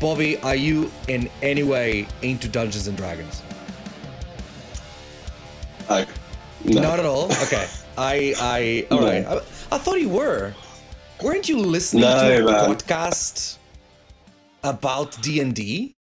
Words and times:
Bobby, 0.00 0.38
are 0.38 0.54
you 0.56 0.90
in 1.08 1.28
any 1.42 1.62
way 1.62 2.06
into 2.22 2.48
Dungeons 2.48 2.86
and 2.86 2.96
Dragons? 2.96 3.42
Oh, 5.88 6.04
no. 6.64 6.80
Not 6.80 6.98
at 6.98 7.04
all. 7.06 7.24
Okay. 7.44 7.66
I 7.98 8.34
I 8.40 8.86
all 8.90 9.00
No. 9.00 9.06
right. 9.06 9.26
I, 9.26 9.36
I 9.72 9.78
thought 9.78 10.00
you 10.00 10.08
were. 10.08 10.52
Weren't 11.22 11.48
you 11.48 11.58
listening 11.58 12.02
No, 12.02 12.16
to 12.28 12.42
a 12.42 12.50
man. 12.50 12.70
podcast 12.74 13.58
about 14.64 15.20
D 15.22 15.40
and 15.40 15.54
D? 15.54 15.94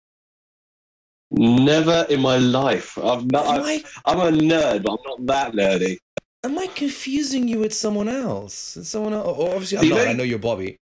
Never 1.30 2.06
in 2.08 2.20
my 2.20 2.36
life. 2.38 2.96
I'm 2.98 3.26
not. 3.28 3.46
Am 3.46 3.54
I'm, 3.56 3.62
I 3.62 3.84
I'm 4.06 4.18
a 4.20 4.30
nerd, 4.30 4.82
but 4.84 4.92
I'm 4.92 5.26
not 5.26 5.26
that 5.26 5.52
nerdy. 5.54 5.96
am 6.44 6.58
I 6.58 6.66
confusing 6.68 7.48
you 7.48 7.58
with 7.58 7.74
someone 7.74 8.08
else? 8.08 8.78
Someone 8.82 9.12
else? 9.12 9.26
Oh, 9.38 9.52
obviously, 9.52 9.78
I'm 9.78 9.88
not. 9.88 10.08
I 10.08 10.12
know 10.12 10.24
you're 10.24 10.38
Bobby. 10.38 10.78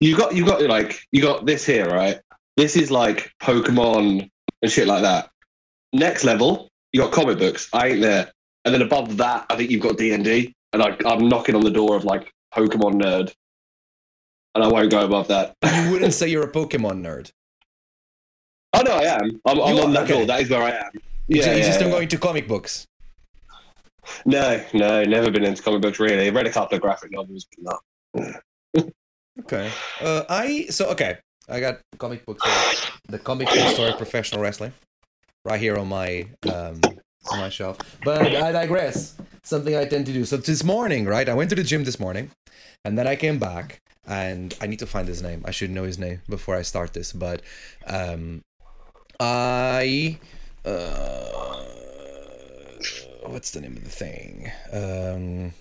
You 0.00 0.16
got, 0.16 0.34
you 0.34 0.44
got 0.44 0.62
like, 0.62 1.00
you 1.12 1.22
got 1.22 1.46
this 1.46 1.64
here, 1.66 1.86
right? 1.88 2.20
This 2.56 2.76
is 2.76 2.90
like 2.90 3.32
Pokemon 3.42 4.28
and 4.62 4.70
shit 4.72 4.86
like 4.86 5.02
that. 5.02 5.30
Next 5.92 6.24
level, 6.24 6.68
you 6.92 7.00
got 7.00 7.12
comic 7.12 7.38
books. 7.38 7.68
I 7.72 7.88
ain't 7.88 8.00
there. 8.02 8.30
And 8.64 8.74
then 8.74 8.82
above 8.82 9.16
that, 9.18 9.46
I 9.50 9.56
think 9.56 9.70
you've 9.70 9.82
got 9.82 9.96
D 9.96 10.12
and 10.12 10.24
D, 10.24 10.54
and 10.72 10.82
I, 10.82 10.96
I'm 11.04 11.28
knocking 11.28 11.54
on 11.54 11.62
the 11.62 11.70
door 11.70 11.96
of 11.96 12.04
like 12.04 12.32
Pokemon 12.54 13.00
nerd, 13.00 13.32
and 14.54 14.64
I 14.64 14.68
won't 14.68 14.90
go 14.90 15.04
above 15.04 15.28
that. 15.28 15.54
You 15.64 15.90
wouldn't 15.92 16.14
say 16.14 16.28
you're 16.28 16.44
a 16.44 16.50
Pokemon 16.52 17.00
nerd. 17.02 17.30
Oh 18.72 18.82
no, 18.82 18.92
I 18.92 19.02
am. 19.04 19.40
I'm, 19.46 19.60
I'm 19.60 19.78
on 19.78 19.92
that 19.92 20.04
Okay. 20.04 20.14
door. 20.14 20.26
That 20.26 20.40
is 20.40 20.50
where 20.50 20.62
I 20.62 20.70
am. 20.70 20.90
You 21.28 21.38
Yeah, 21.38 21.42
ju- 21.44 21.50
you 21.50 21.56
yeah, 21.58 21.66
just 21.66 21.78
don't 21.80 21.88
yeah. 21.90 21.94
go 21.94 22.00
into 22.00 22.18
comic 22.18 22.48
books. 22.48 22.86
No, 24.24 24.62
no, 24.74 25.04
never 25.04 25.30
been 25.30 25.44
into 25.44 25.62
comic 25.62 25.82
books 25.82 25.98
really. 26.00 26.30
Read 26.30 26.46
a 26.46 26.52
couple 26.52 26.76
of 26.76 26.82
graphic 26.82 27.10
novels. 27.12 27.46
but 27.62 27.78
No. 28.14 28.32
Okay. 29.40 29.70
Uh, 30.00 30.24
I 30.28 30.66
so 30.70 30.86
okay. 30.90 31.18
I 31.48 31.60
got 31.60 31.80
comic 31.98 32.24
books. 32.24 32.44
here. 32.44 32.90
The 33.08 33.18
comic 33.18 33.48
book 33.48 33.68
story 33.68 33.90
of 33.90 33.98
professional 33.98 34.40
wrestling, 34.40 34.72
right 35.44 35.60
here 35.60 35.76
on 35.76 35.88
my 35.88 36.26
um 36.52 36.80
on 37.30 37.38
my 37.38 37.48
shelf. 37.48 37.78
But 38.04 38.34
I 38.34 38.52
digress. 38.52 39.16
Something 39.42 39.76
I 39.76 39.84
tend 39.84 40.06
to 40.06 40.12
do. 40.12 40.24
So 40.24 40.38
this 40.38 40.64
morning, 40.64 41.04
right? 41.06 41.28
I 41.28 41.34
went 41.34 41.50
to 41.50 41.56
the 41.56 41.62
gym 41.62 41.84
this 41.84 42.00
morning, 42.00 42.30
and 42.84 42.98
then 42.98 43.06
I 43.06 43.14
came 43.14 43.38
back, 43.38 43.80
and 44.06 44.56
I 44.60 44.66
need 44.66 44.80
to 44.80 44.86
find 44.86 45.06
his 45.06 45.22
name. 45.22 45.44
I 45.46 45.52
should 45.52 45.70
know 45.70 45.84
his 45.84 45.98
name 45.98 46.22
before 46.28 46.56
I 46.56 46.62
start 46.62 46.94
this. 46.94 47.12
But 47.12 47.42
um, 47.86 48.42
I 49.20 50.18
uh, 50.64 51.62
what's 53.26 53.50
the 53.52 53.60
name 53.60 53.76
of 53.76 53.84
the 53.84 53.90
thing? 53.90 54.50
Um, 54.72 55.52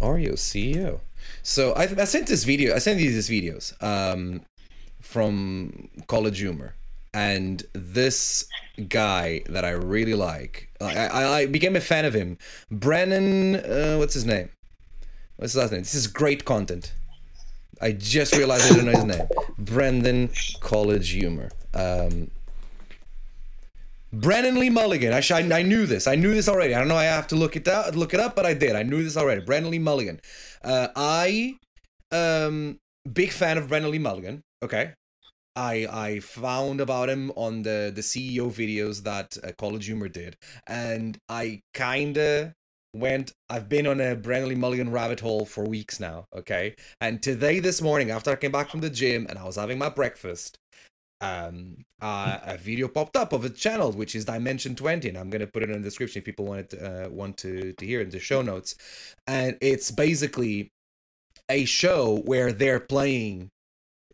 Oreo 0.00 0.34
CEO. 0.34 1.00
So 1.42 1.72
I, 1.72 1.82
I 1.82 2.04
sent 2.04 2.26
this 2.26 2.44
video. 2.44 2.74
I 2.74 2.78
sent 2.78 3.00
you 3.00 3.10
these 3.10 3.28
videos 3.28 3.80
um, 3.82 4.42
from 5.00 5.88
College 6.06 6.38
Humor, 6.38 6.74
and 7.12 7.62
this 7.72 8.46
guy 8.88 9.42
that 9.48 9.64
I 9.64 9.70
really 9.70 10.14
like. 10.14 10.68
I, 10.80 11.06
I, 11.06 11.38
I 11.38 11.46
became 11.46 11.76
a 11.76 11.80
fan 11.80 12.04
of 12.04 12.14
him. 12.14 12.38
Brennan, 12.70 13.56
uh, 13.56 13.96
what's 13.96 14.14
his 14.14 14.24
name? 14.24 14.50
What's 15.36 15.52
his 15.52 15.60
last 15.60 15.72
name? 15.72 15.80
This 15.80 15.94
is 15.94 16.06
great 16.06 16.44
content. 16.44 16.92
I 17.80 17.92
just 17.92 18.36
realized 18.36 18.70
I 18.70 18.76
don't 18.76 18.84
know 18.86 18.92
his 18.92 19.04
name. 19.04 19.26
Brendan 19.58 20.30
College 20.60 21.10
Humor. 21.10 21.50
Um, 21.72 22.30
Brennan 24.12 24.58
Lee 24.58 24.70
Mulligan. 24.70 25.12
I, 25.12 25.20
sh- 25.20 25.30
I 25.32 25.62
knew 25.62 25.86
this. 25.86 26.06
I 26.06 26.16
knew 26.16 26.34
this 26.34 26.48
already. 26.48 26.74
I 26.74 26.78
don't 26.78 26.88
know. 26.88 26.96
I 26.96 27.04
have 27.04 27.28
to 27.28 27.36
look 27.36 27.56
it 27.56 27.68
out, 27.68 27.94
look 27.94 28.12
it 28.12 28.20
up, 28.20 28.34
but 28.34 28.44
I 28.44 28.54
did. 28.54 28.74
I 28.74 28.82
knew 28.82 29.02
this 29.02 29.16
already. 29.16 29.40
Brennan 29.40 29.70
Lee 29.70 29.78
Mulligan. 29.78 30.20
Uh, 30.62 30.88
I 30.96 31.54
um 32.12 32.78
big 33.10 33.30
fan 33.30 33.56
of 33.56 33.68
Brennan 33.68 33.90
Lee 33.90 33.98
Mulligan. 33.98 34.42
Okay. 34.62 34.92
I 35.56 35.86
I 35.90 36.20
found 36.20 36.80
about 36.80 37.08
him 37.08 37.30
on 37.36 37.62
the 37.62 37.92
the 37.94 38.00
CEO 38.02 38.50
videos 38.50 39.02
that 39.04 39.36
uh, 39.42 39.52
College 39.58 39.86
Humor 39.86 40.08
did, 40.08 40.36
and 40.66 41.18
I 41.28 41.60
kinda 41.74 42.54
went. 42.94 43.32
I've 43.48 43.68
been 43.68 43.86
on 43.86 44.00
a 44.00 44.16
Brennan 44.16 44.48
Lee 44.48 44.54
Mulligan 44.54 44.90
rabbit 44.90 45.20
hole 45.20 45.44
for 45.44 45.64
weeks 45.64 46.00
now. 46.00 46.26
Okay, 46.34 46.74
and 47.00 47.22
today 47.22 47.58
this 47.60 47.80
morning 47.82 48.10
after 48.10 48.30
I 48.30 48.36
came 48.36 48.52
back 48.52 48.70
from 48.70 48.80
the 48.80 48.90
gym 48.90 49.26
and 49.28 49.38
I 49.38 49.44
was 49.44 49.56
having 49.56 49.78
my 49.78 49.88
breakfast, 49.88 50.56
um, 51.20 51.84
uh, 52.00 52.38
a 52.44 52.56
video 52.56 52.88
popped 52.88 53.16
up 53.16 53.32
of 53.32 53.44
a 53.44 53.50
channel 53.50 53.92
which 53.92 54.14
is 54.14 54.24
Dimension 54.24 54.74
Twenty, 54.74 55.08
and 55.08 55.18
I'm 55.18 55.30
gonna 55.30 55.46
put 55.46 55.62
it 55.62 55.70
in 55.70 55.82
the 55.82 55.86
description 55.86 56.20
if 56.20 56.24
people 56.24 56.46
want 56.46 56.72
it, 56.72 56.82
uh, 56.82 57.08
want 57.10 57.36
to 57.38 57.72
to 57.74 57.86
hear 57.86 58.00
in 58.00 58.10
the 58.10 58.18
show 58.18 58.42
notes, 58.42 58.74
and 59.26 59.56
it's 59.60 59.90
basically 59.90 60.70
a 61.48 61.64
show 61.64 62.22
where 62.24 62.52
they're 62.52 62.80
playing 62.80 63.50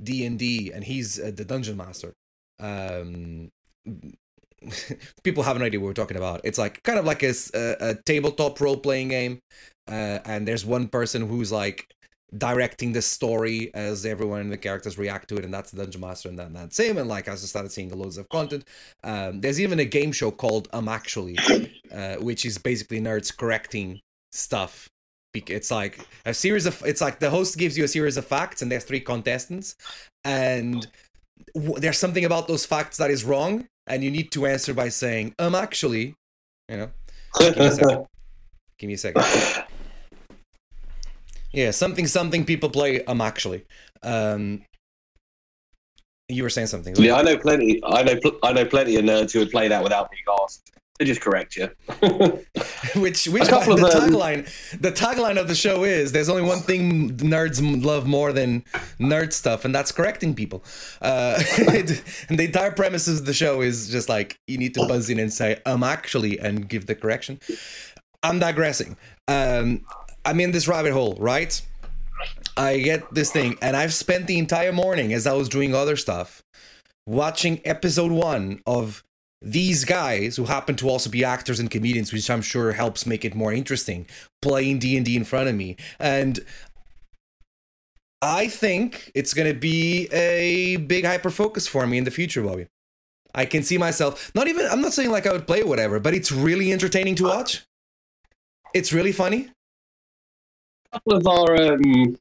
D 0.03 0.27
and 0.27 0.39
D, 0.39 0.73
and 0.73 0.85
he's 0.85 1.21
uh, 1.21 1.31
the 1.35 1.45
dungeon 1.45 1.77
master. 1.77 2.13
Um, 2.59 3.51
people 5.23 5.43
have 5.43 5.59
no 5.59 5.65
idea 5.65 5.79
what 5.79 5.87
we're 5.87 5.93
talking 5.95 6.17
about. 6.17 6.41
It's 6.45 6.59
like 6.59 6.83
kind 6.83 6.99
of 6.99 7.05
like 7.05 7.23
a 7.23 7.97
tabletop 8.05 8.61
role 8.61 8.77
playing 8.79 9.09
game, 9.09 9.41
uh, 9.89 10.19
and 10.25 10.47
there's 10.47 10.65
one 10.65 10.89
person 10.89 11.29
who's 11.29 11.53
like 11.53 11.87
directing 12.37 12.93
the 12.93 13.03
story 13.03 13.71
as 13.75 14.05
everyone 14.05 14.41
in 14.41 14.51
the 14.51 14.57
characters 14.57 14.99
react 14.99 15.29
to 15.29 15.37
it, 15.37 15.45
and 15.45 15.55
that's 15.55 15.71
the 15.71 15.83
dungeon 15.83 16.01
master, 16.01 16.29
and 16.29 16.39
that, 16.39 16.47
and 16.49 16.57
that's 16.57 16.79
him. 16.79 16.99
And 16.99 17.09
like 17.09 17.29
I 17.29 17.33
just 17.33 17.49
started 17.49 17.71
seeing 17.71 17.89
loads 17.91 18.19
of 18.19 18.29
content. 18.29 18.65
Um, 19.05 19.41
there's 19.41 19.61
even 19.61 19.79
a 19.81 19.85
game 19.85 20.13
show 20.13 20.31
called 20.31 20.69
Um 20.73 20.89
Actually, 20.89 21.37
uh, 21.93 22.17
which 22.17 22.45
is 22.45 22.59
basically 22.59 23.01
nerds 23.01 23.37
correcting 23.37 24.01
stuff. 24.33 24.89
It's 25.35 25.71
like 25.71 26.01
a 26.25 26.33
series 26.33 26.65
of. 26.67 26.83
It's 26.85 27.01
like 27.01 27.21
the 27.21 27.31
host 27.31 27.59
gives 27.59 27.77
you 27.77 27.85
a 27.85 27.89
series 27.89 28.17
of 28.17 28.27
facts, 28.27 28.63
and 28.63 28.73
there's 28.73 28.85
three 28.85 29.01
contestants, 29.01 29.77
and 30.25 30.87
w- 31.55 31.79
there's 31.79 31.99
something 31.99 32.25
about 32.25 32.49
those 32.49 32.65
facts 32.65 32.97
that 32.97 33.11
is 33.11 33.23
wrong, 33.23 33.67
and 33.87 34.03
you 34.03 34.11
need 34.11 34.33
to 34.33 34.47
answer 34.47 34.73
by 34.73 34.89
saying 34.89 35.35
um 35.39 35.55
actually, 35.55 36.15
you 36.69 36.79
know. 36.79 36.91
Give 37.39 37.57
me 37.59 37.67
a 37.67 37.71
second. 37.71 38.07
Give 38.79 38.89
me 38.89 38.95
a 38.95 38.99
second. 38.99 39.67
Yeah, 41.57 41.71
something 41.71 42.07
something 42.07 42.45
people 42.45 42.69
play 42.69 43.03
um 43.07 43.23
actually. 43.23 43.65
Um 44.03 44.63
you 46.29 46.43
were 46.43 46.51
saying 46.51 46.67
something. 46.67 46.95
yeah, 46.97 47.17
I 47.17 47.23
know 47.23 47.39
plenty. 47.39 47.81
I 47.85 48.03
know. 48.03 48.17
Pl- 48.21 48.39
I 48.43 48.53
know 48.53 48.65
plenty 48.65 48.97
of 48.97 49.05
nerds 49.05 49.33
who 49.33 49.39
would 49.39 49.51
play 49.51 49.69
that 49.69 49.83
without 49.83 50.11
being 50.11 50.25
asked. 50.43 50.73
They 50.99 51.05
just 51.05 51.21
correct 51.21 51.57
you. 51.57 51.71
which 52.97 53.27
which 53.27 53.49
couple 53.49 53.75
the 53.75 53.87
of, 53.87 53.95
um, 53.95 54.11
tagline 54.11 54.81
the 54.81 54.93
tagline 54.93 55.39
of 55.41 55.49
the 55.49 55.55
show 55.55 55.85
is 55.85 56.13
there's 56.13 56.29
only 56.29 56.43
one 56.43 56.61
thing 56.61 57.17
nerds 57.17 57.61
love 57.85 58.07
more 58.07 58.33
than 58.33 58.63
nerd 59.01 59.33
stuff 59.33 59.65
and 59.65 59.75
that's 59.75 59.93
correcting 59.93 60.35
people 60.35 60.65
uh 61.03 61.39
and 61.59 62.39
the 62.39 62.45
entire 62.45 62.71
premise 62.71 63.09
of 63.09 63.27
the 63.27 63.35
show 63.35 63.61
is 63.61 63.89
just 63.91 64.09
like 64.09 64.39
you 64.47 64.57
need 64.57 64.73
to 64.75 64.87
buzz 64.87 65.11
in 65.11 65.19
and 65.19 65.33
say 65.33 65.61
I'm 65.67 65.83
um 65.83 65.85
actually 65.85 66.39
and 66.39 66.67
give 66.69 66.87
the 66.87 66.95
correction 66.95 67.41
i'm 68.23 68.39
digressing 68.39 68.97
um 69.29 69.85
i'm 70.27 70.41
in 70.41 70.51
this 70.51 70.69
rabbit 70.69 70.93
hole 70.93 71.17
right? 71.19 71.63
I 72.57 72.79
get 72.79 73.15
this 73.15 73.31
thing 73.31 73.59
and 73.63 73.77
i've 73.77 73.95
spent 73.95 74.27
the 74.27 74.39
entire 74.39 74.73
morning 74.73 75.13
as 75.13 75.27
i 75.27 75.33
was 75.33 75.49
doing 75.49 75.75
other 75.75 75.97
stuff 75.97 76.43
watching 77.07 77.61
episode 77.65 78.11
one 78.11 78.61
of 78.67 79.05
these 79.43 79.85
guys 79.85 80.37
who 80.37 80.47
happen 80.47 80.75
to 80.77 80.89
also 80.89 81.11
be 81.11 81.23
actors 81.25 81.61
and 81.61 81.71
comedians 81.71 82.13
which 82.13 82.29
i'm 82.31 82.43
sure 82.43 82.73
helps 82.73 83.07
make 83.07 83.25
it 83.25 83.35
more 83.35 83.53
interesting 83.53 84.07
playing 84.43 84.79
d&d 84.79 85.15
in 85.17 85.25
front 85.25 85.49
of 85.49 85.55
me. 85.55 85.77
And 86.01 86.41
i 88.23 88.49
think 88.49 89.13
it's 89.15 89.35
going 89.35 89.53
to 89.53 89.59
be 89.59 90.09
a 90.11 90.77
big 90.77 91.05
hyper 91.05 91.31
focus 91.31 91.69
for 91.69 91.87
me 91.87 91.99
in 91.99 92.05
the 92.05 92.11
future 92.11 92.43
bobby. 92.43 92.67
I 93.35 93.45
can 93.45 93.63
see 93.63 93.77
myself 93.77 94.33
not 94.35 94.49
even 94.49 94.67
i'm 94.67 94.81
not 94.81 94.95
saying 94.95 95.11
like 95.11 95.27
i 95.27 95.33
would 95.33 95.47
play 95.47 95.63
whatever 95.63 96.01
but 96.01 96.15
it's 96.15 96.33
really 96.33 96.73
entertaining 96.73 97.15
to 97.17 97.27
uh, 97.27 97.37
watch. 97.37 97.65
It's 98.75 98.93
really 98.93 99.13
funny 99.13 99.51
couple 100.97 101.17
of 101.17 101.27
our 101.27 101.75
um, 101.75 102.17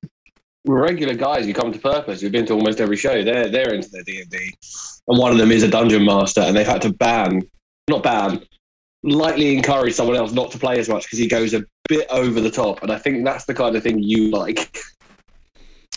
regular 0.66 1.14
guys 1.14 1.46
who 1.46 1.54
come 1.54 1.72
to 1.72 1.80
purpose 1.80 2.20
who've 2.20 2.32
been 2.32 2.46
to 2.46 2.54
almost 2.54 2.82
every 2.82 2.98
show 2.98 3.24
they're 3.24 3.48
they're 3.50 3.74
into 3.74 3.90
their 3.90 4.04
d&d 4.04 4.54
and 5.08 5.18
one 5.18 5.32
of 5.32 5.38
them 5.38 5.52
is 5.52 5.64
a 5.64 5.68
dungeon 5.68 6.04
master 6.04 6.42
and 6.42 6.56
they've 6.56 6.68
had 6.68 6.82
to 6.82 6.92
ban 6.94 7.42
not 7.90 8.04
ban 8.04 8.42
lightly 9.04 9.56
encourage 9.56 9.94
someone 9.94 10.16
else 10.16 10.34
not 10.34 10.52
to 10.52 10.58
play 10.58 10.80
as 10.80 10.90
much 10.90 11.04
because 11.04 11.20
he 11.20 11.28
goes 11.28 11.54
a 11.54 11.64
bit 11.88 12.08
over 12.10 12.42
the 12.42 12.50
top 12.50 12.82
and 12.82 12.92
i 12.92 12.98
think 12.98 13.24
that's 13.24 13.46
the 13.46 13.54
kind 13.54 13.76
of 13.76 13.84
thing 13.84 14.02
you 14.02 14.32
like. 14.32 14.76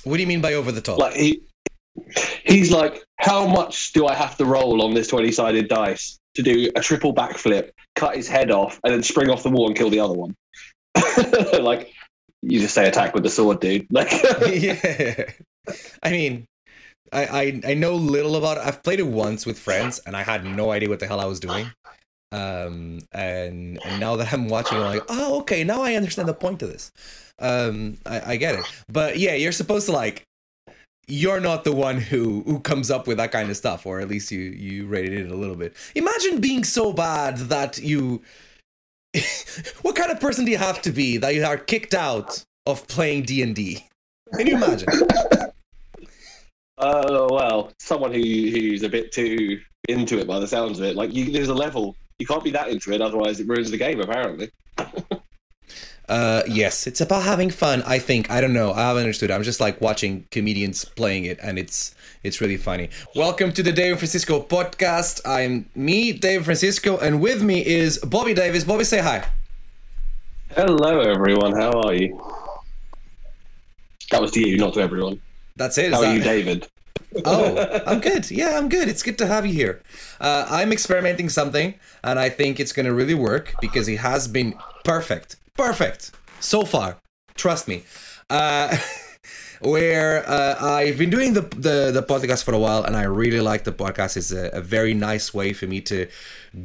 What 0.05 0.17
do 0.17 0.23
you 0.23 0.29
mean 0.29 0.41
by 0.41 0.55
over 0.55 0.71
the 0.71 0.81
top? 0.81 0.99
Like 0.99 1.15
he 1.15 1.43
he's 2.45 2.71
like 2.71 3.03
how 3.17 3.47
much 3.47 3.93
do 3.93 4.07
i 4.07 4.15
have 4.15 4.37
to 4.37 4.45
roll 4.45 4.81
on 4.83 4.95
this 4.95 5.09
20 5.09 5.33
sided 5.33 5.67
dice 5.69 6.21
to 6.35 6.43
do 6.43 6.71
a 6.77 6.81
triple 6.81 7.13
backflip 7.13 7.71
cut 7.97 8.15
his 8.15 8.29
head 8.29 8.53
off 8.53 8.79
and 8.85 8.93
then 8.93 9.03
spring 9.03 9.29
off 9.29 9.43
the 9.43 9.51
wall 9.51 9.67
and 9.67 9.77
kill 9.77 9.91
the 9.91 9.99
other 9.99 10.15
one? 10.15 10.37
Like 11.61 11.93
you 12.43 12.61
just 12.61 12.75
say 12.75 12.87
attack 12.87 13.15
with 13.15 13.25
the 13.25 13.31
sword 13.31 13.61
dude 13.61 13.87
like 13.93 14.11
yeah. 14.51 15.25
I 16.03 16.11
mean, 16.11 16.47
I, 17.13 17.27
I 17.27 17.61
I 17.71 17.75
know 17.75 17.95
little 17.95 18.37
about 18.37 18.59
it. 18.59 18.65
I've 18.65 18.83
played 18.83 19.01
it 19.01 19.07
once 19.07 19.47
with 19.47 19.59
friends, 19.59 20.01
and 20.07 20.17
I 20.17 20.23
had 20.23 20.45
no 20.45 20.71
idea 20.71 20.89
what 20.89 21.01
the 21.01 21.07
hell 21.07 21.21
I 21.21 21.27
was 21.27 21.41
doing. 21.41 21.71
Um, 22.31 23.01
and 23.13 23.79
and 23.85 24.01
now 24.01 24.17
that 24.17 24.33
I'm 24.33 24.49
watching, 24.49 24.79
I'm 24.79 24.85
like, 24.85 25.05
oh, 25.09 25.41
okay, 25.41 25.65
now 25.65 25.83
I 25.83 25.95
understand 25.95 26.29
the 26.29 26.35
point 26.35 26.63
of 26.63 26.71
this. 26.71 26.93
Um, 27.39 27.99
I, 28.05 28.33
I 28.33 28.37
get 28.37 28.55
it. 28.57 28.65
But 28.89 29.19
yeah, 29.19 29.35
you're 29.35 29.53
supposed 29.53 29.87
to 29.87 29.93
like, 29.93 30.25
you're 31.07 31.41
not 31.41 31.65
the 31.65 31.73
one 31.73 31.99
who 31.99 32.43
who 32.43 32.61
comes 32.61 32.91
up 32.91 33.07
with 33.07 33.17
that 33.19 33.33
kind 33.33 33.51
of 33.51 33.57
stuff, 33.57 33.87
or 33.87 34.01
at 34.01 34.09
least 34.09 34.31
you 34.31 34.41
you 34.41 34.87
rated 34.87 35.15
it 35.27 35.31
a 35.31 35.37
little 35.37 35.57
bit. 35.57 35.75
Imagine 35.95 36.41
being 36.41 36.65
so 36.65 36.93
bad 36.93 37.39
that 37.39 37.79
you. 37.79 38.23
what 39.83 39.97
kind 39.97 40.11
of 40.11 40.21
person 40.21 40.45
do 40.45 40.51
you 40.51 40.59
have 40.59 40.83
to 40.83 40.91
be 40.91 41.17
that 41.19 41.35
you 41.35 41.45
are 41.45 41.59
kicked 41.59 41.95
out 41.95 42.45
of 42.67 42.87
playing 42.89 43.23
D 43.23 43.43
and 43.43 43.55
D? 43.55 43.87
Can 44.35 44.47
you 44.47 44.57
imagine? 44.57 44.89
Uh, 46.81 47.27
well, 47.29 47.73
someone 47.81 48.13
who 48.13 48.21
who's 48.21 48.85
a 48.85 48.89
bit 48.89 49.11
too 49.11 49.61
into 49.89 50.17
it 50.17 50.29
by 50.29 50.39
the 50.39 50.47
sounds 50.47 50.79
of 50.79 50.85
it. 50.85 50.95
Like, 50.95 51.13
you, 51.13 51.33
there's 51.33 51.49
a 51.49 51.55
level 51.55 51.97
you 52.21 52.27
can't 52.27 52.45
be 52.45 52.53
that 52.53 52.69
into 52.69 52.93
it, 52.93 53.01
otherwise 53.01 53.41
it 53.41 53.49
ruins 53.49 53.73
the 53.73 53.77
game. 53.77 54.01
Apparently. 54.01 54.51
Uh, 56.09 56.43
yes, 56.49 56.87
it's 56.87 57.03
about 57.03 57.23
having 57.25 57.51
fun. 57.51 57.83
I 57.87 57.99
think 57.99 58.31
I 58.31 58.41
don't 58.41 58.55
know. 58.55 58.73
I 58.73 58.81
haven't 58.89 59.03
understood. 59.03 59.31
I'm 59.31 59.43
just 59.43 59.61
like 59.61 59.81
watching 59.81 60.27
comedians 60.31 60.85
playing 60.85 61.27
it, 61.27 61.39
and 61.43 61.59
it's 61.59 61.95
it's 62.23 62.41
really 62.41 62.57
funny. 62.57 62.89
Welcome 63.15 63.53
to 63.53 63.63
the 63.63 63.73
Dave 63.73 63.99
Francisco 63.99 64.41
podcast. 64.41 65.21
I'm 65.27 65.69
me, 65.75 66.13
Dave 66.13 66.47
Francisco, 66.47 66.97
and 66.97 67.21
with 67.21 67.43
me 67.43 67.65
is 67.65 67.99
Bobby 67.99 68.33
Davis. 68.33 68.65
Bobby, 68.65 68.85
say 68.85 69.01
hi. 69.01 69.29
Hello, 70.53 71.01
everyone. 71.01 71.53
How 71.53 71.79
are 71.83 71.93
you? 71.93 72.19
That 74.11 74.23
was 74.23 74.31
to 74.31 74.41
you, 74.41 74.57
not 74.57 74.73
to 74.75 74.81
everyone. 74.81 75.21
That's 75.57 75.77
it. 75.77 75.93
How 75.93 76.01
Is 76.03 76.09
are 76.09 76.15
you, 76.15 76.23
David? 76.23 76.69
oh, 77.27 77.83
I'm 77.87 78.01
good. 78.01 78.31
Yeah, 78.31 78.57
I'm 78.57 78.71
good. 78.71 78.89
It's 78.89 79.03
good 79.03 79.19
to 79.19 79.27
have 79.27 79.45
you 79.45 79.53
here. 79.53 79.83
Uh, 80.21 80.47
I'm 80.49 80.73
experimenting 80.73 81.29
something, 81.29 81.75
and 82.03 82.19
I 82.19 82.31
think 82.31 82.59
it's 82.61 82.73
gonna 82.73 82.95
really 82.95 83.15
work 83.15 83.55
because 83.61 83.89
it 83.89 83.99
has 83.99 84.27
been 84.27 84.55
perfect, 84.85 85.37
perfect 85.59 86.13
so 86.41 86.65
far. 86.65 86.97
Trust 87.35 87.69
me. 87.69 87.83
Uh, 88.31 88.79
where 89.61 90.29
uh, 90.29 90.57
I've 90.61 90.99
been 90.99 91.11
doing 91.11 91.35
the, 91.35 91.41
the 91.41 91.91
the 91.93 92.03
podcast 92.03 92.45
for 92.45 92.55
a 92.55 92.59
while, 92.59 92.85
and 92.85 92.97
I 92.97 93.03
really 93.03 93.41
like 93.41 93.65
the 93.65 93.73
podcast. 93.73 94.17
It's 94.17 94.31
a, 94.31 94.51
a 94.53 94.61
very 94.61 94.95
nice 94.95 95.35
way 95.35 95.53
for 95.53 95.67
me 95.67 95.81
to 95.83 96.09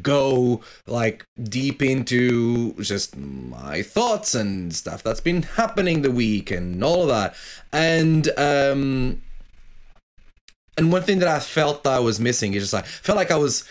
go 0.01 0.61
like 0.85 1.25
deep 1.41 1.81
into 1.81 2.73
just 2.75 3.17
my 3.17 3.81
thoughts 3.81 4.35
and 4.35 4.73
stuff 4.73 5.01
that's 5.03 5.21
been 5.21 5.43
happening 5.43 6.03
the 6.03 6.11
week 6.11 6.51
and 6.51 6.83
all 6.83 7.01
of 7.03 7.07
that. 7.09 7.35
And 7.71 8.29
um, 8.37 9.23
and 10.77 10.91
one 10.91 11.01
thing 11.01 11.19
that 11.19 11.27
I 11.27 11.39
felt 11.39 11.83
that 11.83 11.93
I 11.93 11.99
was 11.99 12.19
missing 12.19 12.53
is 12.53 12.63
just 12.63 12.73
like 12.73 12.85
felt 12.85 13.17
like 13.17 13.31
I 13.31 13.37
was 13.37 13.67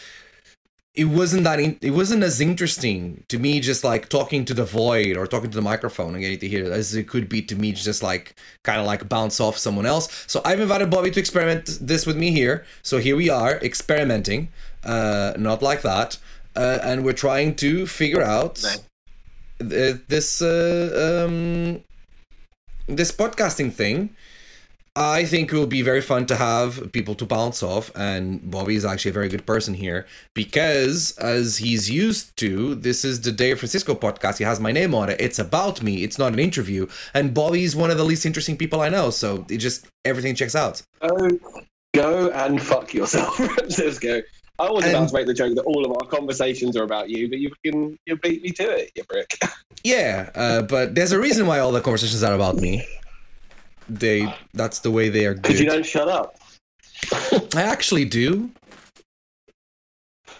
it 0.95 1.07
wasn't 1.07 1.45
that 1.45 1.59
in, 1.59 1.79
it 1.81 1.93
wasn't 1.93 2.23
as 2.23 2.41
interesting 2.41 3.25
to 3.29 3.39
me 3.39 3.61
just 3.61 3.83
like 3.83 4.11
talking 4.11 4.45
to 4.45 4.53
the 4.53 4.65
void 4.65 5.17
or 5.17 5.27
talking 5.27 5.51
to 5.51 5.57
the 5.57 5.63
microphone 5.63 6.15
and 6.15 6.21
getting 6.23 6.39
to 6.39 6.49
hear 6.49 6.65
it 6.65 6.73
as 6.73 6.95
it 6.95 7.09
could 7.09 7.29
be 7.31 7.41
to 7.41 7.57
me 7.57 7.73
just 7.73 8.03
like 8.03 8.35
kind 8.63 8.79
of 8.79 8.87
like 8.87 9.09
bounce 9.09 9.41
off 9.41 9.57
someone 9.57 9.87
else. 9.87 10.25
So 10.27 10.43
i've 10.45 10.61
invited 10.61 10.91
bobby 10.91 11.11
to 11.11 11.21
experiment 11.21 11.79
this 11.81 12.05
with 12.05 12.17
me 12.17 12.31
here. 12.31 12.65
So 12.83 12.99
here 12.99 13.17
we 13.17 13.31
are 13.31 13.57
experimenting 13.57 14.49
uh 14.85 15.33
not 15.39 15.63
like 15.63 15.83
that 15.83 16.19
uh, 16.57 16.79
and 16.83 17.05
we're 17.05 17.13
trying 17.13 17.55
to 17.55 17.87
figure 17.87 18.23
out 18.23 18.63
th- 19.59 19.97
this 20.09 20.43
uh, 20.43 21.25
um 21.25 21.83
this 22.87 23.13
podcasting 23.13 23.73
thing 23.73 24.15
I 24.95 25.25
think 25.25 25.51
it 25.51 25.57
will 25.57 25.67
be 25.67 25.81
very 25.81 26.03
fun 26.03 26.27
to 26.27 26.37
have 26.37 26.93
people 26.93 27.15
to 27.15 27.25
bounce 27.25 27.63
off, 27.63 27.91
and 27.97 28.51
Bobby 28.51 28.75
is 28.77 28.85
actually 28.85 29.11
a 29.11 29.15
very 29.15 29.29
good 29.31 29.47
person 29.47 29.73
here 29.73 30.07
because, 30.35 31.17
as 31.17 31.57
he's 31.57 31.89
used 31.91 32.37
to, 32.37 32.75
this 32.75 33.03
is 33.03 33.23
the 33.23 33.33
Dave 33.33 33.59
Francisco 33.59 33.95
podcast. 33.95 34.37
He 34.37 34.45
has 34.45 34.61
my 34.61 34.71
name 34.71 34.95
on 34.95 35.09
it. 35.09 35.19
It's 35.19 35.39
about 35.39 35.83
me. 35.83 36.05
It's 36.05 36.19
not 36.19 36.35
an 36.35 36.39
interview, 36.39 36.89
and 37.15 37.33
Bobby's 37.33 37.75
one 37.75 37.91
of 37.91 37.97
the 37.97 38.05
least 38.05 38.27
interesting 38.27 38.59
people 38.59 38.83
I 38.83 38.91
know. 38.91 39.09
So 39.09 39.47
it 39.49 39.59
just 39.59 39.87
everything 40.05 40.35
checks 40.35 40.55
out. 40.55 40.83
Go, 41.01 41.39
go 41.95 42.31
and 42.31 42.61
fuck 42.63 42.93
yourself. 42.93 43.39
Let's 43.79 43.99
go. 43.99 44.21
I 44.59 44.71
was 44.71 44.85
about 44.85 44.95
And- 45.01 45.09
to 45.09 45.15
make 45.15 45.27
the 45.27 45.33
joke 45.33 45.55
that 45.55 45.63
all 45.63 45.87
of 45.87 45.93
our 45.93 46.07
conversations 46.09 46.77
are 46.77 46.85
about 46.85 47.09
you, 47.09 47.31
but 47.31 47.39
you 47.39 47.51
can 47.65 47.97
you 48.05 48.17
beat 48.17 48.43
me 48.43 48.51
to 48.51 48.71
it, 48.71 48.91
you 48.95 49.05
prick. 49.05 49.39
Yeah, 49.85 50.31
uh, 50.37 50.63
but 50.63 50.95
there's 50.95 51.11
a 51.11 51.19
reason 51.19 51.45
why 51.49 51.59
all 51.59 51.73
the 51.73 51.81
conversations 51.81 52.23
are 52.23 52.35
about 52.35 52.55
me. 52.55 52.87
They 53.89 54.33
that's 54.55 54.81
the 54.81 54.91
way 54.91 55.09
they 55.09 55.27
are 55.27 55.35
Because 55.35 55.61
you 55.61 55.67
don't 55.67 55.87
shut 55.87 56.09
up. 56.09 56.37
I 57.55 57.63
actually 57.63 58.05
do. 58.05 58.51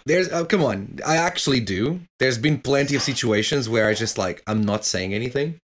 There's 0.05 0.29
oh 0.29 0.45
come 0.45 0.63
on, 0.63 0.99
I 1.05 1.15
actually 1.17 1.59
do. 1.59 2.01
There's 2.19 2.37
been 2.37 2.59
plenty 2.59 2.95
of 2.95 3.01
situations 3.01 3.69
where 3.69 3.87
I 3.87 3.93
just 3.93 4.17
like 4.17 4.43
I'm 4.47 4.61
not 4.61 4.85
saying 4.85 5.13
anything. 5.13 5.59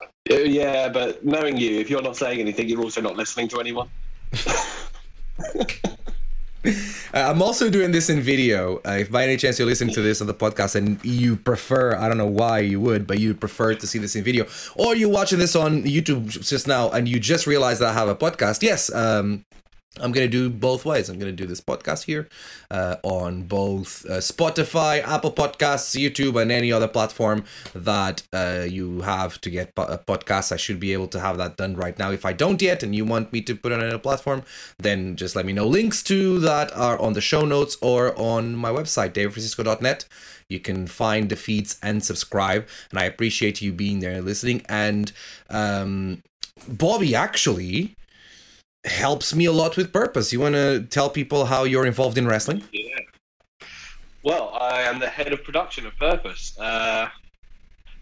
Uh, 0.00 0.36
Yeah, 0.36 0.88
but 0.88 1.24
knowing 1.24 1.56
you, 1.56 1.80
if 1.80 1.90
you're 1.90 2.02
not 2.02 2.16
saying 2.16 2.40
anything, 2.40 2.68
you're 2.68 2.82
also 2.82 3.00
not 3.00 3.16
listening 3.16 3.48
to 3.48 3.60
anyone. 3.60 3.88
Uh, 7.14 7.30
I'm 7.30 7.42
also 7.42 7.68
doing 7.68 7.92
this 7.92 8.08
in 8.08 8.22
video. 8.22 8.80
Uh, 8.86 8.92
if 9.00 9.10
by 9.10 9.24
any 9.24 9.36
chance 9.36 9.58
you're 9.58 9.68
listening 9.68 9.94
to 9.96 10.00
this 10.00 10.22
on 10.22 10.26
the 10.26 10.32
podcast 10.32 10.74
and 10.74 10.98
you 11.04 11.36
prefer, 11.36 11.94
I 11.94 12.08
don't 12.08 12.16
know 12.16 12.26
why 12.26 12.60
you 12.60 12.80
would, 12.80 13.06
but 13.06 13.18
you 13.18 13.34
prefer 13.34 13.74
to 13.74 13.86
see 13.86 13.98
this 13.98 14.16
in 14.16 14.24
video, 14.24 14.46
or 14.76 14.96
you're 14.96 15.10
watching 15.10 15.38
this 15.38 15.54
on 15.54 15.82
YouTube 15.82 16.28
just 16.28 16.66
now 16.66 16.90
and 16.90 17.06
you 17.06 17.20
just 17.20 17.46
realized 17.46 17.82
that 17.82 17.90
I 17.90 17.92
have 17.92 18.08
a 18.08 18.16
podcast, 18.16 18.62
yes, 18.62 18.90
um, 18.94 19.44
I'm 20.00 20.10
gonna 20.10 20.26
do 20.26 20.48
both 20.48 20.86
ways. 20.86 21.10
I'm 21.10 21.18
gonna 21.18 21.32
do 21.32 21.44
this 21.44 21.60
podcast 21.60 22.04
here 22.04 22.26
uh, 22.70 22.96
on 23.02 23.42
both 23.42 24.06
uh, 24.06 24.18
Spotify, 24.18 25.02
Apple 25.06 25.32
Podcasts, 25.32 25.94
YouTube, 26.00 26.40
and 26.40 26.50
any 26.50 26.72
other 26.72 26.88
platform 26.88 27.44
that 27.74 28.22
uh, 28.32 28.64
you 28.66 29.02
have 29.02 29.38
to 29.42 29.50
get 29.50 29.74
po- 29.74 29.82
uh, 29.82 29.98
podcasts. 29.98 30.50
I 30.50 30.56
should 30.56 30.80
be 30.80 30.94
able 30.94 31.08
to 31.08 31.20
have 31.20 31.36
that 31.36 31.58
done 31.58 31.76
right 31.76 31.98
now. 31.98 32.10
If 32.10 32.24
I 32.24 32.32
don't 32.32 32.62
yet, 32.62 32.82
and 32.82 32.94
you 32.94 33.04
want 33.04 33.34
me 33.34 33.42
to 33.42 33.54
put 33.54 33.70
it 33.70 33.82
on 33.82 33.90
a 33.90 33.98
platform, 33.98 34.44
then 34.78 35.14
just 35.14 35.36
let 35.36 35.44
me 35.44 35.52
know. 35.52 35.66
Links 35.66 36.02
to 36.04 36.38
that 36.38 36.74
are 36.74 36.98
on 36.98 37.12
the 37.12 37.20
show 37.20 37.44
notes 37.44 37.76
or 37.82 38.18
on 38.18 38.56
my 38.56 38.70
website, 38.70 39.12
davidfrancisco.net. 39.12 40.06
You 40.48 40.58
can 40.58 40.86
find 40.86 41.28
the 41.28 41.36
feeds 41.36 41.78
and 41.82 42.02
subscribe, 42.02 42.66
and 42.90 42.98
I 42.98 43.04
appreciate 43.04 43.60
you 43.60 43.72
being 43.72 44.00
there 44.00 44.12
and 44.12 44.24
listening. 44.24 44.62
And 44.70 45.12
um, 45.50 46.22
Bobby 46.66 47.14
actually 47.14 47.94
helps 48.84 49.34
me 49.34 49.44
a 49.44 49.52
lot 49.52 49.76
with 49.76 49.92
purpose. 49.92 50.32
You 50.32 50.40
want 50.40 50.54
to 50.54 50.82
tell 50.82 51.08
people 51.08 51.46
how 51.46 51.64
you're 51.64 51.86
involved 51.86 52.18
in 52.18 52.26
wrestling? 52.26 52.62
Yeah. 52.72 52.98
Well, 54.24 54.50
I 54.60 54.82
am 54.82 54.98
the 55.00 55.08
head 55.08 55.32
of 55.32 55.42
production 55.42 55.86
of 55.86 55.96
Purpose. 55.98 56.56
Uh, 56.58 57.08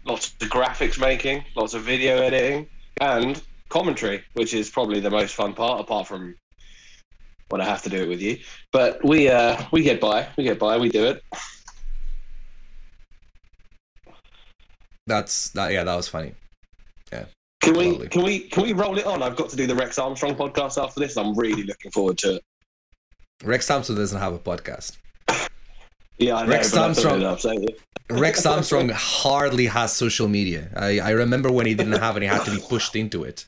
lots 0.05 0.33
of 0.39 0.49
graphics 0.49 0.99
making, 0.99 1.43
lots 1.55 1.73
of 1.73 1.83
video 1.83 2.17
editing, 2.17 2.67
and 2.99 3.41
commentary, 3.69 4.23
which 4.33 4.53
is 4.53 4.69
probably 4.69 4.99
the 4.99 5.09
most 5.09 5.33
fun 5.33 5.53
part, 5.53 5.81
apart 5.81 6.07
from 6.07 6.35
when 7.49 7.61
I 7.61 7.65
have 7.65 7.81
to 7.83 7.89
do 7.89 8.03
it 8.03 8.07
with 8.07 8.21
you. 8.21 8.37
But 8.71 9.03
we 9.03 9.29
uh, 9.29 9.61
we 9.71 9.81
get 9.83 9.99
by. 9.99 10.27
We 10.37 10.43
get 10.43 10.59
by. 10.59 10.77
We 10.77 10.89
do 10.89 11.05
it. 11.05 11.23
That's 15.07 15.49
that. 15.49 15.71
Yeah, 15.71 15.83
that 15.83 15.95
was 15.95 16.07
funny. 16.07 16.33
Can 17.61 17.75
we 17.77 17.91
Lovely. 17.91 18.07
can 18.07 18.23
we 18.23 18.39
can 18.39 18.63
we 18.63 18.73
roll 18.73 18.97
it 18.97 19.05
on? 19.05 19.21
I've 19.21 19.35
got 19.35 19.49
to 19.49 19.55
do 19.55 19.67
the 19.67 19.75
Rex 19.75 19.99
Armstrong 19.99 20.35
podcast 20.35 20.81
after 20.83 20.99
this. 20.99 21.15
I'm 21.15 21.35
really 21.35 21.63
looking 21.63 21.91
forward 21.91 22.17
to 22.19 22.35
it. 22.35 22.43
Rex 23.43 23.67
Thompson 23.67 23.95
doesn't 23.95 24.19
have 24.19 24.33
a 24.33 24.39
podcast. 24.39 24.97
Yeah, 26.17 26.35
I 26.35 26.43
know. 26.43 26.51
Rex 26.51 26.75
Armstrong. 26.75 27.37
Rex 28.11 28.45
Armstrong 28.45 28.89
hardly 28.89 29.65
has 29.65 29.91
social 29.91 30.27
media. 30.27 30.69
I, 30.75 30.99
I 30.99 31.09
remember 31.11 31.51
when 31.51 31.65
he 31.65 31.73
didn't 31.73 31.93
have 31.93 32.15
it, 32.15 32.21
he 32.21 32.27
had 32.27 32.43
to 32.45 32.51
be 32.51 32.59
pushed 32.59 32.95
into 32.95 33.23
it. 33.23 33.47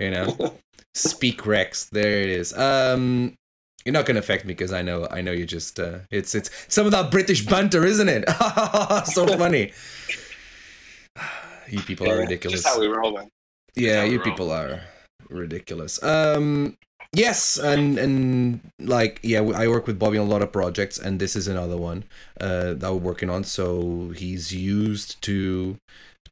You 0.00 0.10
know, 0.10 0.54
speak 0.94 1.44
Rex. 1.44 1.84
There 1.90 2.22
it 2.22 2.30
is. 2.30 2.56
Um, 2.56 3.34
you're 3.84 3.92
not 3.92 4.06
gonna 4.06 4.20
affect 4.20 4.46
me 4.46 4.54
because 4.54 4.72
I 4.72 4.80
know 4.80 5.06
I 5.10 5.20
know 5.20 5.32
you 5.32 5.44
just 5.44 5.78
uh, 5.78 5.98
it's 6.10 6.34
it's 6.34 6.48
some 6.68 6.86
of 6.86 6.92
that 6.92 7.10
British 7.10 7.44
banter, 7.44 7.84
isn't 7.84 8.08
it? 8.08 8.24
so 9.04 9.26
funny. 9.36 9.72
You 11.74 11.82
people 11.82 12.08
are 12.10 12.18
ridiculous. 12.18 12.62
Just 12.62 12.66
how 12.74 12.80
we 12.80 12.86
roll, 12.86 13.12
man. 13.12 13.28
yeah 13.76 14.04
you 14.04 14.16
roll. 14.18 14.24
people 14.24 14.50
are 14.50 14.80
ridiculous 15.30 16.02
um 16.02 16.76
yes 17.12 17.56
and 17.58 17.98
and 17.98 18.60
like 18.78 19.20
yeah 19.22 19.40
i 19.40 19.66
work 19.68 19.86
with 19.86 19.98
bobby 19.98 20.18
on 20.18 20.26
a 20.26 20.30
lot 20.30 20.42
of 20.42 20.52
projects 20.52 20.98
and 20.98 21.18
this 21.20 21.34
is 21.34 21.48
another 21.48 21.76
one 21.76 22.04
uh 22.40 22.74
that 22.74 22.92
we're 22.92 22.98
working 23.10 23.30
on 23.30 23.42
so 23.42 24.12
he's 24.16 24.52
used 24.52 25.20
to 25.22 25.76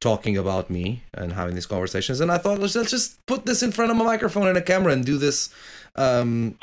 talking 0.00 0.36
about 0.36 0.68
me 0.68 1.02
and 1.14 1.32
having 1.32 1.54
these 1.54 1.66
conversations 1.66 2.20
and 2.20 2.30
i 2.30 2.38
thought 2.38 2.58
let's, 2.58 2.74
let's 2.74 2.90
just 2.90 3.18
put 3.26 3.46
this 3.46 3.62
in 3.62 3.70
front 3.72 3.90
of 3.90 3.98
a 3.98 4.04
microphone 4.04 4.46
and 4.48 4.58
a 4.58 4.62
camera 4.62 4.92
and 4.92 5.04
do 5.04 5.16
this 5.16 5.48
um 5.96 6.56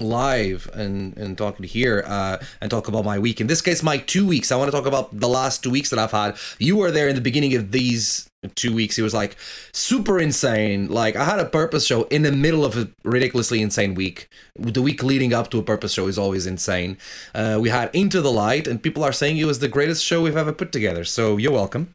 live 0.00 0.68
and 0.74 1.16
and 1.16 1.38
talking 1.38 1.64
here 1.64 2.04
uh 2.06 2.36
and 2.60 2.70
talk 2.70 2.88
about 2.88 3.04
my 3.04 3.18
week. 3.18 3.40
In 3.40 3.46
this 3.46 3.62
case 3.62 3.82
my 3.82 3.98
two 3.98 4.26
weeks. 4.26 4.52
I 4.52 4.56
want 4.56 4.70
to 4.70 4.76
talk 4.76 4.86
about 4.86 5.18
the 5.18 5.28
last 5.28 5.62
two 5.62 5.70
weeks 5.70 5.90
that 5.90 5.98
i've 5.98 6.12
had. 6.12 6.36
You 6.58 6.76
were 6.76 6.90
there 6.90 7.08
in 7.08 7.14
the 7.14 7.20
beginning 7.20 7.54
of 7.54 7.72
these 7.72 8.28
two 8.54 8.74
weeks. 8.74 8.98
It 8.98 9.02
was 9.02 9.14
like 9.14 9.36
super 9.72 10.18
insane. 10.18 10.88
Like 10.88 11.16
i 11.16 11.24
had 11.24 11.38
a 11.38 11.46
purpose 11.46 11.86
show 11.86 12.04
in 12.04 12.22
the 12.22 12.32
middle 12.32 12.64
of 12.64 12.76
a 12.76 12.88
ridiculously 13.04 13.62
insane 13.62 13.94
week. 13.94 14.28
The 14.56 14.82
week 14.82 15.02
leading 15.02 15.32
up 15.32 15.50
to 15.50 15.58
a 15.58 15.62
purpose 15.62 15.92
show 15.92 16.06
is 16.08 16.18
always 16.18 16.46
insane. 16.46 16.98
Uh, 17.34 17.58
we 17.60 17.70
had 17.70 17.90
into 17.94 18.20
the 18.20 18.32
light 18.32 18.66
and 18.66 18.82
people 18.82 19.02
are 19.02 19.12
saying 19.12 19.38
it 19.38 19.46
was 19.46 19.60
the 19.60 19.68
greatest 19.68 20.04
show 20.04 20.22
we've 20.22 20.36
ever 20.36 20.52
put 20.52 20.72
together. 20.72 21.04
So 21.04 21.36
you're 21.36 21.52
welcome. 21.52 21.94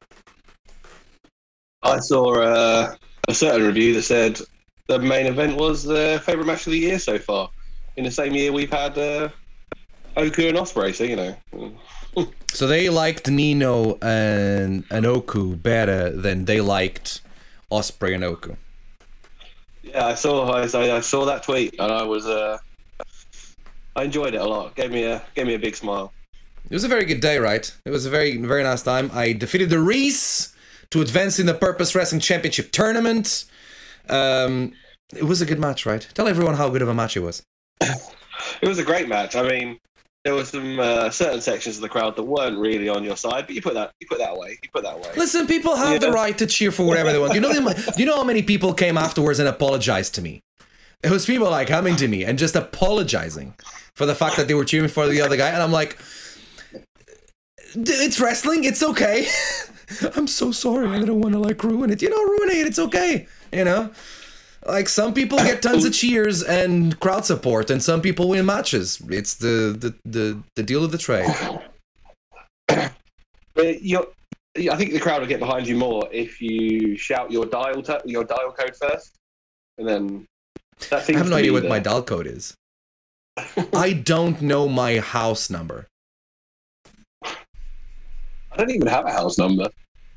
I 1.84 2.00
saw 2.00 2.42
uh, 2.42 2.96
a 3.28 3.34
certain 3.34 3.66
review 3.66 3.94
that 3.96 4.04
said 4.04 4.40
the 4.88 5.00
main 5.00 5.26
event 5.26 5.58
was 5.58 5.84
the 5.84 6.22
favorite 6.26 6.46
match 6.46 6.68
of 6.68 6.74
the 6.74 6.80
year 6.80 7.00
so 7.00 7.18
far. 7.18 7.50
In 7.98 8.04
the 8.04 8.12
same 8.12 8.34
year, 8.34 8.52
we've 8.52 8.72
had 8.72 8.98
uh, 8.98 9.30
Oku 10.18 10.48
and 10.48 10.58
Osprey, 10.58 10.94
so 10.94 11.04
you 11.04 11.16
know. 11.16 11.36
So 12.54 12.68
they 12.68 12.90
liked 12.90 13.30
Nino 13.30 13.98
and, 14.02 14.84
and 14.92 15.06
Oku 15.06 15.56
better 15.56 16.10
than 16.10 16.44
they 16.44 16.60
liked 16.60 17.22
Osprey 17.70 18.14
and 18.14 18.26
Oku. 18.26 18.58
Yeah, 19.84 20.08
I 20.08 20.16
saw 20.16 20.52
I, 20.52 20.64
I 20.64 21.00
saw 21.00 21.26
that 21.26 21.44
tweet 21.44 21.76
and 21.80 21.92
I 21.92 22.04
was 22.04 22.28
uh, 22.28 22.58
I 23.96 24.04
enjoyed 24.04 24.34
it 24.34 24.42
a 24.42 24.46
lot. 24.46 24.76
Gave 24.76 24.92
me 24.92 25.04
a 25.06 25.24
gave 25.34 25.48
me 25.48 25.54
a 25.54 25.60
big 25.60 25.76
smile. 25.76 26.12
It 26.70 26.74
was 26.74 26.84
a 26.84 26.90
very 26.90 27.06
good 27.06 27.22
day, 27.22 27.40
right? 27.40 27.74
It 27.86 27.90
was 27.90 28.06
a 28.06 28.10
very 28.10 28.38
very 28.38 28.64
nice 28.64 28.84
time. 28.84 29.10
I 29.14 29.32
defeated 29.32 29.70
the 29.70 29.80
Reese 29.80 30.54
to 30.92 31.02
advance 31.02 31.40
in 31.40 31.46
the 31.46 31.54
Purpose 31.54 31.96
Wrestling 31.96 32.22
Championship 32.22 32.72
tournament. 32.72 33.46
Um, 34.10 34.74
it 35.16 35.24
was 35.24 35.42
a 35.42 35.46
good 35.46 35.60
match, 35.60 35.86
right? 35.86 36.06
Tell 36.14 36.28
everyone 36.28 36.56
how 36.56 36.70
good 36.70 36.82
of 36.82 36.90
a 36.90 36.94
match 36.94 37.16
it 37.16 37.22
was. 37.22 37.44
It 38.62 38.68
was 38.68 38.80
a 38.80 38.84
great 38.84 39.08
match. 39.08 39.36
I 39.36 39.48
mean, 39.48 39.80
there 40.24 40.36
were 40.36 40.46
some 40.46 40.80
uh, 40.80 41.10
certain 41.10 41.42
sections 41.42 41.78
of 41.78 41.82
the 41.82 41.90
crowd 41.90 42.16
that 42.16 42.24
weren't 42.24 42.58
really 42.58 42.90
on 42.90 43.04
your 43.04 43.18
side, 43.18 43.48
but 43.48 43.56
you 43.56 43.62
put 43.62 43.74
that 43.74 43.92
you 44.00 44.08
put 44.08 44.20
that 44.20 44.36
away. 44.36 44.60
You 44.62 44.70
put 44.72 44.84
that 44.84 44.96
away. 44.96 45.10
Listen, 45.18 45.48
people 45.48 45.76
have 45.76 46.00
the 46.00 46.12
right 46.12 46.38
to 46.38 46.46
cheer 46.46 46.72
for 46.72 46.86
whatever 46.86 47.12
they 47.12 47.20
want. 47.20 47.34
Do 47.34 47.40
you 47.40 47.42
know? 47.42 47.74
Do 47.74 47.94
you 47.98 48.06
know 48.06 48.18
how 48.18 48.24
many 48.24 48.44
people 48.44 48.74
came 48.74 48.98
afterwards 48.98 49.40
and 49.40 49.48
apologized 49.48 50.14
to 50.16 50.22
me? 50.22 50.42
It 51.04 51.10
was 51.10 51.26
people 51.26 51.50
like 51.50 51.68
coming 51.68 51.96
to 51.96 52.08
me 52.08 52.24
and 52.24 52.38
just 52.38 52.56
apologizing 52.56 53.56
for 53.96 54.06
the 54.06 54.14
fact 54.14 54.38
that 54.38 54.48
they 54.48 54.54
were 54.54 54.66
cheering 54.66 54.90
for 54.90 55.08
the 55.08 55.22
other 55.22 55.38
guy, 55.38 55.50
and 55.50 55.64
I'm 55.64 55.72
like, 55.72 55.98
it's 57.76 58.20
wrestling. 58.20 58.64
It's 58.64 58.84
okay. 58.84 59.28
I'm 60.16 60.28
so 60.28 60.52
sorry. 60.52 60.88
I 60.88 61.00
don't 61.00 61.20
want 61.20 61.34
to 61.34 61.40
like 61.40 61.64
ruin 61.64 61.90
it. 61.90 62.02
You 62.02 62.10
know, 62.10 62.24
ruin 62.24 62.50
it. 62.50 62.68
It's 62.68 62.80
okay. 62.80 63.28
You 63.52 63.66
know. 63.66 63.92
Like 64.66 64.90
some 64.90 65.14
people 65.14 65.38
get 65.40 65.62
tons 65.62 65.86
of 65.86 65.94
cheers 65.94 66.44
and 66.44 67.00
crowd 67.00 67.26
support, 67.26 67.70
and 67.72 67.82
some 67.82 68.02
people 68.02 68.30
win 68.30 68.46
matches. 68.46 69.02
It's 69.10 69.36
the 69.36 69.76
the 69.78 69.96
the, 70.06 70.44
the 70.56 70.64
deal 70.64 70.84
of 70.84 70.92
the 70.92 70.98
trade. 71.00 71.30
You're, 73.82 74.08
I 74.58 74.76
think 74.76 74.92
the 74.94 75.00
crowd 75.00 75.22
will 75.22 75.28
get 75.28 75.40
behind 75.40 75.68
you 75.68 75.76
more 75.76 76.08
if 76.12 76.42
you 76.42 76.96
shout 76.98 77.32
your 77.32 77.46
dial 77.46 77.82
t- 77.82 77.94
your 78.06 78.24
dial 78.24 78.52
code 78.58 78.76
first, 78.76 79.16
and 79.78 79.88
then 79.88 80.26
that 80.90 81.10
I 81.10 81.18
have 81.18 81.30
no 81.30 81.36
idea 81.38 81.54
what 81.54 81.64
the- 81.64 81.70
my 81.70 81.80
dial 81.80 82.04
code 82.04 82.28
is. 82.28 82.54
I 83.74 83.94
don't 83.94 84.42
know 84.42 84.68
my 84.68 85.00
house 85.00 85.50
number. 85.50 85.88
I 87.24 88.58
don't 88.58 88.70
even 88.72 88.88
have 88.88 89.06
a 89.06 89.12
house 89.12 89.38
number. 89.38 89.70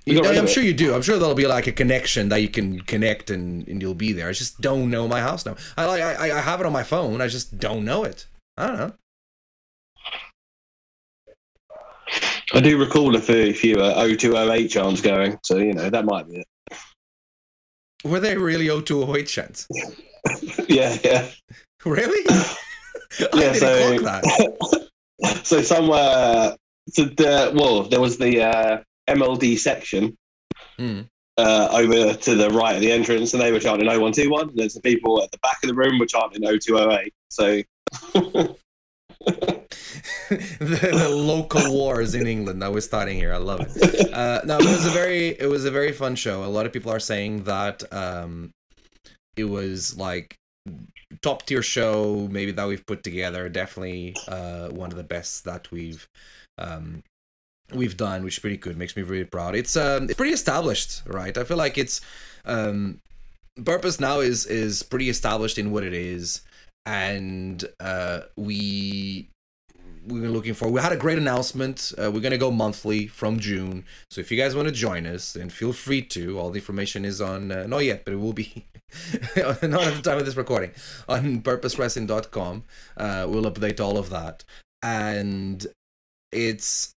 You 0.07 0.23
You- 0.23 0.25
I'm 0.39 0.47
sure 0.47 0.63
you 0.63 0.75
do. 0.75 0.95
I'm 0.95 1.03
sure 1.03 1.19
there'll 1.19 1.35
be 1.35 1.47
like 1.47 1.67
a 1.67 1.73
connection 1.73 2.29
that 2.29 2.43
you 2.43 2.49
can 2.49 2.81
connect 2.81 3.31
and, 3.31 3.67
and 3.69 3.81
you'll 3.81 3.95
be 3.95 4.13
there. 4.13 4.29
I 4.29 4.33
just 4.33 4.61
don't 4.61 4.91
know 4.91 5.09
my 5.09 5.21
house 5.21 5.47
now. 5.47 5.57
I 5.77 5.87
like 5.87 6.03
I, 6.03 6.37
I 6.37 6.41
have 6.41 6.61
it 6.61 6.67
on 6.67 6.73
my 6.73 6.83
phone. 6.83 7.21
I 7.21 7.27
just 7.29 7.59
don't 7.59 7.85
know 7.85 8.05
it. 8.05 8.27
I 8.59 8.67
don't 8.67 8.77
know. 8.77 8.93
I 12.53 12.61
do 12.61 12.79
recall 12.79 13.17
a 13.17 13.21
few, 13.21 13.53
few 13.55 13.81
uh, 13.81 14.07
0208 14.07 14.69
chants 14.69 15.01
going, 15.01 15.39
so 15.43 15.57
you 15.57 15.73
know 15.73 15.89
that 15.91 16.05
might 16.05 16.29
be 16.29 16.37
it. 16.41 16.47
Were 18.05 18.21
they 18.21 18.37
really 18.37 18.67
0208 18.69 19.27
chants? 19.27 19.67
yeah, 20.69 20.97
yeah. 21.03 21.27
Really? 21.87 22.23
I 22.29 22.57
Yeah, 23.35 23.53
so- 23.55 23.99
that. 24.01 24.89
So 25.43 25.63
somewhere, 25.63 26.55
so 26.91 27.05
the 27.05 27.51
well, 27.55 27.85
there 27.85 28.01
was 28.01 28.19
the 28.19 28.43
uh, 28.43 28.83
MLD 29.09 29.59
section 29.59 30.17
Hmm. 30.77 31.03
uh, 31.37 31.69
over 31.73 32.15
to 32.15 32.35
the 32.35 32.51
right 32.51 32.75
of 32.75 32.81
the 32.81 32.93
entrance, 32.93 33.33
and 33.33 33.43
they 33.43 33.53
were 33.53 33.61
chanting 33.61 33.87
0121. 33.87 34.51
And 34.51 34.59
there's 34.59 34.75
the 34.75 34.81
people 34.81 35.23
at 35.23 35.31
the 35.31 35.39
back 35.39 35.59
of 35.63 35.69
the 35.69 35.75
room 35.75 35.99
were 35.99 36.07
chanting 36.07 36.43
0208. 36.43 37.13
So 37.29 37.63
the, 39.25 40.91
the 40.93 41.09
local 41.09 41.73
wars 41.73 42.15
in 42.15 42.27
England 42.27 42.63
that 42.63 42.73
we're 42.73 42.81
starting 42.81 43.17
here. 43.17 43.33
I 43.33 43.39
love 43.39 43.61
it. 43.63 44.15
Uh, 44.15 44.41
no, 44.45 44.59
it 44.59 44.65
was 44.65 44.87
a 44.87 44.91
very 44.91 45.29
it 45.29 45.49
was 45.49 45.65
a 45.65 45.71
very 45.71 45.93
fun 45.93 46.15
show. 46.15 46.45
A 46.45 46.47
lot 46.47 46.67
of 46.67 46.73
people 46.73 46.93
are 46.93 47.01
saying 47.01 47.45
that 47.45 47.83
um, 47.93 48.51
it 49.37 49.45
was 49.45 49.97
like 49.97 50.37
top 51.23 51.43
tier 51.47 51.63
show 51.63 52.29
maybe 52.31 52.53
that 52.53 52.67
we've 52.67 52.87
put 52.87 53.03
together. 53.03 53.49
Definitely 53.49 54.15
uh, 54.29 54.69
one 54.69 54.91
of 54.91 54.97
the 54.97 55.05
best 55.05 55.45
that 55.45 55.71
we've 55.71 56.07
um, 56.59 57.03
we've 57.73 57.97
done, 57.97 58.25
which 58.25 58.37
is 58.37 58.41
pretty 58.41 58.57
good. 58.57 58.77
Makes 58.77 58.97
me 58.97 59.03
really 59.03 59.25
proud. 59.25 59.55
It's 59.55 59.77
um, 59.77 60.05
it's 60.05 60.15
pretty 60.15 60.35
established, 60.35 61.03
right? 61.07 61.37
I 61.37 61.45
feel 61.45 61.57
like 61.57 61.79
it's 61.79 62.01
um, 62.45 63.01
purpose 63.65 64.01
now 64.01 64.21
is 64.21 64.47
is 64.47 64.83
pretty 64.83 65.09
established 65.09 65.59
in 65.59 65.71
what 65.71 65.85
it 65.85 65.95
is, 65.95 66.43
and 66.87 67.65
uh, 67.81 68.21
we 68.37 69.29
we 70.07 70.21
were 70.21 70.29
looking 70.29 70.55
for. 70.55 70.69
We 70.69 70.81
had 70.81 70.93
a 70.93 70.97
great 70.97 71.19
announcement. 71.19 71.93
Uh, 71.97 72.11
we're 72.11 72.21
gonna 72.21 72.39
go 72.39 72.51
monthly 72.51 73.07
from 73.07 73.39
June. 73.39 73.85
So 74.11 74.21
if 74.21 74.31
you 74.31 74.37
guys 74.37 74.55
want 74.55 74.69
to 74.69 74.75
join 74.75 75.07
us, 75.07 75.33
then 75.33 75.51
feel 75.51 75.73
free 75.73 76.03
to. 76.03 76.39
All 76.39 76.51
the 76.51 76.59
information 76.59 77.05
is 77.05 77.21
on 77.21 77.51
uh, 77.51 77.67
not 77.67 77.85
yet, 77.85 78.05
but 78.05 78.15
it 78.15 78.19
will 78.19 78.33
be 78.33 78.67
not 79.37 79.63
at 79.63 79.95
the 79.95 80.03
time 80.03 80.19
of 80.19 80.27
this 80.27 80.37
recording 80.37 80.73
on 81.09 81.41
purposewrestling.com. 81.41 82.65
Uh, 82.97 83.27
we'll 83.29 83.51
update 83.51 83.81
all 83.81 83.97
of 83.97 84.11
that, 84.11 84.45
and 84.83 85.67
it's 86.33 86.94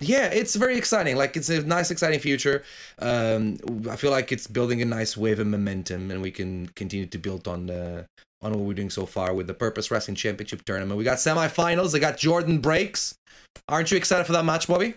yeah, 0.00 0.26
it's 0.26 0.54
very 0.56 0.76
exciting. 0.76 1.16
Like 1.16 1.36
it's 1.36 1.48
a 1.48 1.62
nice, 1.62 1.90
exciting 1.90 2.20
future. 2.20 2.62
Um, 2.98 3.58
I 3.90 3.96
feel 3.96 4.10
like 4.10 4.32
it's 4.32 4.46
building 4.46 4.82
a 4.82 4.84
nice 4.84 5.16
wave 5.16 5.38
of 5.38 5.46
momentum, 5.46 6.10
and 6.10 6.20
we 6.22 6.30
can 6.30 6.68
continue 6.76 7.06
to 7.06 7.18
build 7.18 7.46
on 7.48 7.66
the 7.66 8.06
on 8.42 8.52
what 8.52 8.60
we're 8.60 8.74
doing 8.74 8.90
so 8.90 9.06
far 9.06 9.32
with 9.32 9.46
the 9.46 9.54
Purpose 9.54 9.90
Wrestling 9.90 10.16
Championship 10.16 10.64
tournament. 10.64 10.98
We 10.98 11.04
got 11.04 11.16
semifinals. 11.18 11.92
They 11.92 12.00
got 12.00 12.18
Jordan 12.18 12.58
Breaks. 12.58 13.14
Aren't 13.68 13.90
you 13.90 13.96
excited 13.96 14.26
for 14.26 14.32
that 14.32 14.44
match, 14.44 14.66
Bobby? 14.68 14.94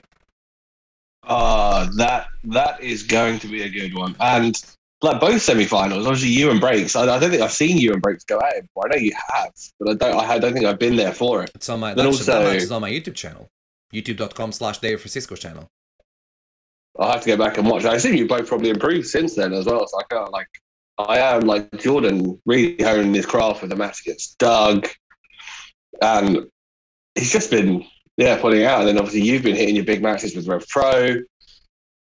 uh, 1.25 1.89
that 1.97 2.27
that 2.45 2.81
is 2.81 3.03
going 3.03 3.39
to 3.39 3.47
be 3.47 3.63
a 3.63 3.69
good 3.69 3.93
one. 3.93 4.15
And 4.19 4.55
like 5.01 5.19
both 5.19 5.41
semi-finals, 5.41 6.05
obviously 6.07 6.29
you 6.29 6.49
and 6.49 6.59
Breaks. 6.59 6.95
I, 6.95 7.03
I 7.03 7.19
don't 7.19 7.29
think 7.29 7.41
I've 7.41 7.51
seen 7.51 7.77
you 7.77 7.93
and 7.93 8.01
Breaks 8.01 8.23
go 8.23 8.39
at 8.39 8.55
it 8.55 8.61
before. 8.63 8.85
I 8.87 8.95
know 8.95 9.01
you 9.01 9.13
have, 9.33 9.51
but 9.79 9.89
I 9.89 9.93
don't. 10.11 10.19
I 10.29 10.39
don't 10.39 10.53
think 10.53 10.65
I've 10.65 10.79
been 10.79 10.95
there 10.95 11.13
for 11.13 11.43
it. 11.43 11.51
It's 11.55 11.69
on 11.69 11.79
my 11.79 11.93
Then 11.93 11.97
that, 11.97 12.03
that 12.25 12.35
also- 12.37 12.43
match 12.43 12.63
is 12.63 12.71
on 12.71 12.81
my 12.81 12.89
YouTube 12.91 13.15
channel, 13.15 13.47
youtube.com 13.93 14.51
slash 14.51 14.79
Dave 14.79 14.99
Francisco 14.99 15.35
channel. 15.35 15.69
I'll 16.99 17.11
have 17.11 17.21
to 17.21 17.27
go 17.27 17.37
back 17.37 17.57
and 17.57 17.67
watch. 17.69 17.85
I 17.85 17.95
assume 17.95 18.15
you 18.15 18.27
both 18.27 18.47
probably 18.47 18.69
improved 18.69 19.07
since 19.07 19.35
then 19.35 19.53
as 19.53 19.65
well. 19.65 19.87
So 19.87 19.99
I 19.99 20.03
can't 20.09 20.31
like. 20.31 20.47
I 20.97 21.19
am 21.19 21.41
like 21.41 21.71
Jordan 21.77 22.41
really 22.45 22.75
honing 22.81 23.13
his 23.13 23.25
craft 23.25 23.61
with 23.61 23.69
the 23.69 23.75
match 23.75 24.01
against 24.01 24.37
Doug, 24.39 24.87
and 26.01 26.47
he's 27.13 27.31
just 27.31 27.51
been 27.51 27.85
yeah 28.17 28.41
putting 28.41 28.63
out. 28.63 28.79
And 28.79 28.87
then 28.87 28.97
obviously 28.97 29.21
you've 29.21 29.43
been 29.43 29.55
hitting 29.55 29.75
your 29.75 29.85
big 29.85 30.01
matches 30.01 30.35
with 30.35 30.47
Rev 30.47 30.67
Pro. 30.67 31.17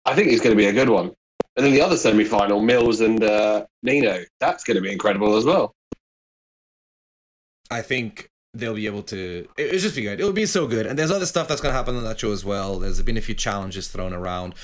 I 0.04 0.14
think 0.14 0.28
it's 0.28 0.40
going 0.40 0.56
to 0.56 0.56
be 0.56 0.66
a 0.66 0.72
good 0.72 0.88
one. 0.88 1.10
And 1.56 1.66
then 1.66 1.72
the 1.72 1.82
other 1.82 1.96
semi-final, 1.96 2.62
Mills 2.62 3.00
and 3.00 3.22
uh, 3.22 3.66
Nino, 3.82 4.22
that's 4.38 4.62
going 4.62 4.76
to 4.76 4.80
be 4.80 4.92
incredible 4.92 5.36
as 5.36 5.44
well. 5.44 5.74
I 7.68 7.82
think 7.82 8.30
they'll 8.54 8.74
be 8.74 8.86
able 8.86 9.02
to. 9.04 9.46
it- 9.56 9.66
It'll 9.66 9.78
just 9.80 9.96
be 9.96 10.02
good. 10.02 10.20
It'll 10.20 10.32
be 10.32 10.46
so 10.46 10.66
good. 10.66 10.86
And 10.86 10.98
there's 10.98 11.10
other 11.10 11.26
stuff 11.26 11.48
that's 11.48 11.60
going 11.60 11.72
to 11.72 11.76
happen 11.76 11.96
on 11.96 12.04
that 12.04 12.20
show 12.20 12.32
as 12.32 12.44
well. 12.44 12.78
There's 12.78 13.00
been 13.02 13.16
a 13.16 13.20
few 13.22 13.34
challenges 13.34 13.88
thrown 13.88 14.12
around. 14.12 14.54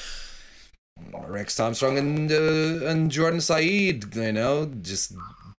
Rex 1.26 1.58
Armstrong 1.58 1.98
and 1.98 2.30
uh, 2.30 2.86
and 2.86 3.10
Jordan 3.10 3.40
Saeed, 3.40 4.14
you 4.14 4.30
know, 4.32 4.66
just 4.66 5.12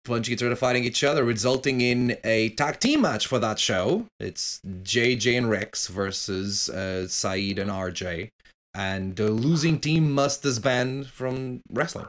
punching 0.05 0.33
each 0.33 0.43
other, 0.43 0.55
fighting 0.55 0.85
each 0.85 1.03
other, 1.03 1.25
resulting 1.25 1.81
in 1.81 2.17
a 2.23 2.49
tag 2.51 2.79
team 2.79 3.01
match 3.01 3.27
for 3.27 3.37
that 3.39 3.59
show. 3.59 4.05
It's 4.19 4.61
JJ 4.65 5.37
and 5.37 5.49
Rex 5.49 5.87
versus 5.87 6.69
uh, 6.69 7.07
Saeed 7.09 7.59
and 7.59 7.69
RJ, 7.69 8.29
and 8.73 9.17
the 9.17 9.29
losing 9.29 9.77
team 9.79 10.09
must 10.13 10.41
disband 10.41 11.07
from 11.07 11.59
wrestling. 11.69 12.07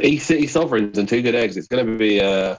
East 0.00 0.28
City 0.28 0.46
Sovereigns 0.46 0.96
and 0.96 1.08
two 1.08 1.22
good 1.22 1.34
eggs. 1.34 1.56
It's 1.56 1.66
going 1.66 1.84
to 1.84 1.96
be 1.98 2.20
uh, 2.20 2.56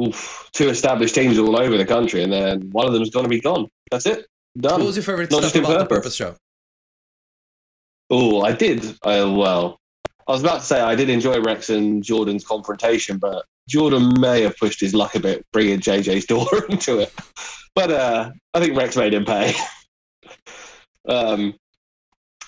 oof, 0.00 0.48
two 0.52 0.68
established 0.68 1.14
teams 1.14 1.38
all 1.38 1.58
over 1.58 1.76
the 1.76 1.84
country, 1.84 2.22
and 2.22 2.32
then 2.32 2.70
one 2.70 2.86
of 2.86 2.92
them 2.92 3.02
is 3.02 3.10
going 3.10 3.24
to 3.24 3.30
be 3.30 3.40
gone. 3.40 3.68
That's 3.90 4.06
it. 4.06 4.26
Done. 4.58 4.80
What 4.80 4.86
was 4.86 4.96
your 4.96 5.02
favorite 5.02 5.30
Not 5.30 5.42
stuff 5.42 5.54
about 5.56 5.78
the 5.78 5.86
purpose. 5.86 5.88
Purpose 5.88 6.14
show? 6.16 6.36
Oh, 8.10 8.42
I 8.42 8.52
did. 8.52 8.84
Uh, 9.02 9.32
well, 9.36 9.80
I 10.28 10.32
was 10.32 10.42
about 10.42 10.60
to 10.60 10.66
say 10.66 10.80
I 10.80 10.94
did 10.94 11.10
enjoy 11.10 11.40
Rex 11.40 11.70
and 11.70 12.02
Jordan's 12.02 12.46
confrontation, 12.46 13.18
but 13.18 13.44
Jordan 13.68 14.20
may 14.20 14.42
have 14.42 14.56
pushed 14.56 14.80
his 14.80 14.94
luck 14.94 15.14
a 15.14 15.20
bit, 15.20 15.44
bringing 15.52 15.80
JJ's 15.80 16.26
daughter 16.26 16.64
into 16.68 17.00
it. 17.00 17.12
But 17.74 17.90
uh, 17.90 18.30
I 18.52 18.60
think 18.60 18.76
Rex 18.76 18.96
made 18.96 19.14
him 19.14 19.24
pay. 19.24 19.54
um, 21.08 21.54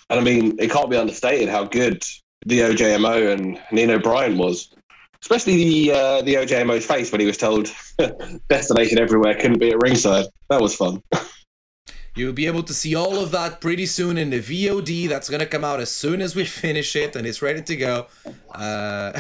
and 0.09 0.21
I 0.21 0.23
mean, 0.23 0.57
it 0.59 0.71
can't 0.71 0.91
be 0.91 0.97
understated 0.97 1.49
how 1.49 1.65
good 1.65 2.03
the 2.47 2.61
OJMO 2.61 3.33
and 3.33 3.61
Nino 3.73 3.99
Bryant 3.99 4.37
was, 4.39 4.73
especially 5.23 5.57
the 5.57 5.93
uh, 5.93 6.23
the 6.23 6.35
OJMO's 6.35 6.87
face 6.87 7.13
when 7.13 7.21
he 7.21 7.27
was 7.27 7.37
told 7.37 7.71
destination 8.49 8.99
everywhere 8.99 9.35
couldn't 9.35 9.59
be 9.59 9.71
at 9.71 9.79
ringside. 9.79 10.27
That 10.51 10.61
was 10.61 10.75
fun. 10.75 11.03
You'll 12.17 12.33
be 12.33 12.47
able 12.47 12.63
to 12.63 12.73
see 12.73 12.95
all 12.95 13.19
of 13.19 13.31
that 13.33 13.61
pretty 13.61 13.85
soon 13.85 14.17
in 14.17 14.31
the 14.31 14.41
VOD. 14.41 15.07
That's 15.07 15.29
gonna 15.29 15.47
come 15.47 15.65
out 15.65 15.81
as 15.81 15.91
soon 15.91 16.23
as 16.23 16.35
we 16.35 16.45
finish 16.65 16.97
it 16.97 17.15
and 17.15 17.27
it's 17.27 17.43
ready 17.43 17.63
to 17.63 17.77
go. 17.77 18.07
Uh, 18.55 19.13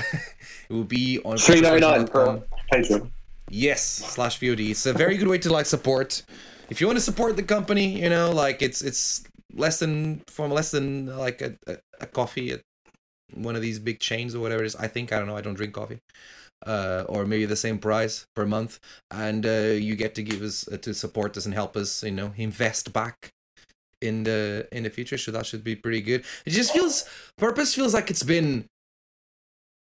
it 0.68 0.72
will 0.72 0.84
be 0.84 1.20
on 1.20 1.36
Three 1.36 1.60
ninety 1.60 1.80
nine 1.80 2.08
Patreon. 2.08 3.10
Yes, 3.48 3.82
slash 3.84 4.40
VOD. 4.40 4.70
It's 4.70 4.86
a 4.86 4.92
very 4.92 5.16
good 5.16 5.28
way 5.28 5.38
to 5.38 5.52
like 5.52 5.66
support. 5.66 6.22
If 6.68 6.80
you 6.80 6.86
want 6.88 6.98
to 6.98 7.04
support 7.04 7.36
the 7.36 7.44
company, 7.44 8.00
you 8.00 8.08
know, 8.08 8.32
like 8.32 8.62
it's 8.62 8.82
it's 8.82 9.24
less 9.52 9.78
than 9.78 10.22
from 10.26 10.50
less 10.50 10.70
than 10.70 11.06
like 11.06 11.42
a, 11.42 11.56
a, 11.66 11.76
a 12.00 12.06
coffee 12.06 12.50
at 12.52 12.62
one 13.34 13.56
of 13.56 13.62
these 13.62 13.78
big 13.78 14.00
chains 14.00 14.34
or 14.34 14.40
whatever 14.40 14.62
it 14.62 14.66
is. 14.66 14.76
I 14.76 14.88
think 14.88 15.12
I 15.12 15.18
don't 15.18 15.26
know. 15.26 15.36
I 15.36 15.40
don't 15.40 15.54
drink 15.54 15.74
coffee. 15.74 16.00
Uh, 16.64 17.04
or 17.06 17.26
maybe 17.26 17.44
the 17.44 17.54
same 17.54 17.78
price 17.78 18.26
per 18.34 18.46
month, 18.46 18.80
and 19.10 19.44
uh, 19.44 19.76
you 19.76 19.94
get 19.94 20.14
to 20.14 20.22
give 20.22 20.40
us 20.40 20.66
uh, 20.72 20.78
to 20.78 20.94
support 20.94 21.36
us 21.36 21.44
and 21.44 21.54
help 21.54 21.76
us, 21.76 22.02
you 22.02 22.10
know, 22.10 22.32
invest 22.38 22.94
back 22.94 23.30
in 24.00 24.24
the 24.24 24.66
in 24.72 24.84
the 24.84 24.90
future. 24.90 25.18
So 25.18 25.30
that 25.32 25.44
should 25.44 25.62
be 25.62 25.76
pretty 25.76 26.00
good. 26.00 26.24
It 26.46 26.50
just 26.50 26.72
feels 26.72 27.04
purpose 27.36 27.74
feels 27.74 27.92
like 27.92 28.10
it's 28.10 28.22
been 28.22 28.64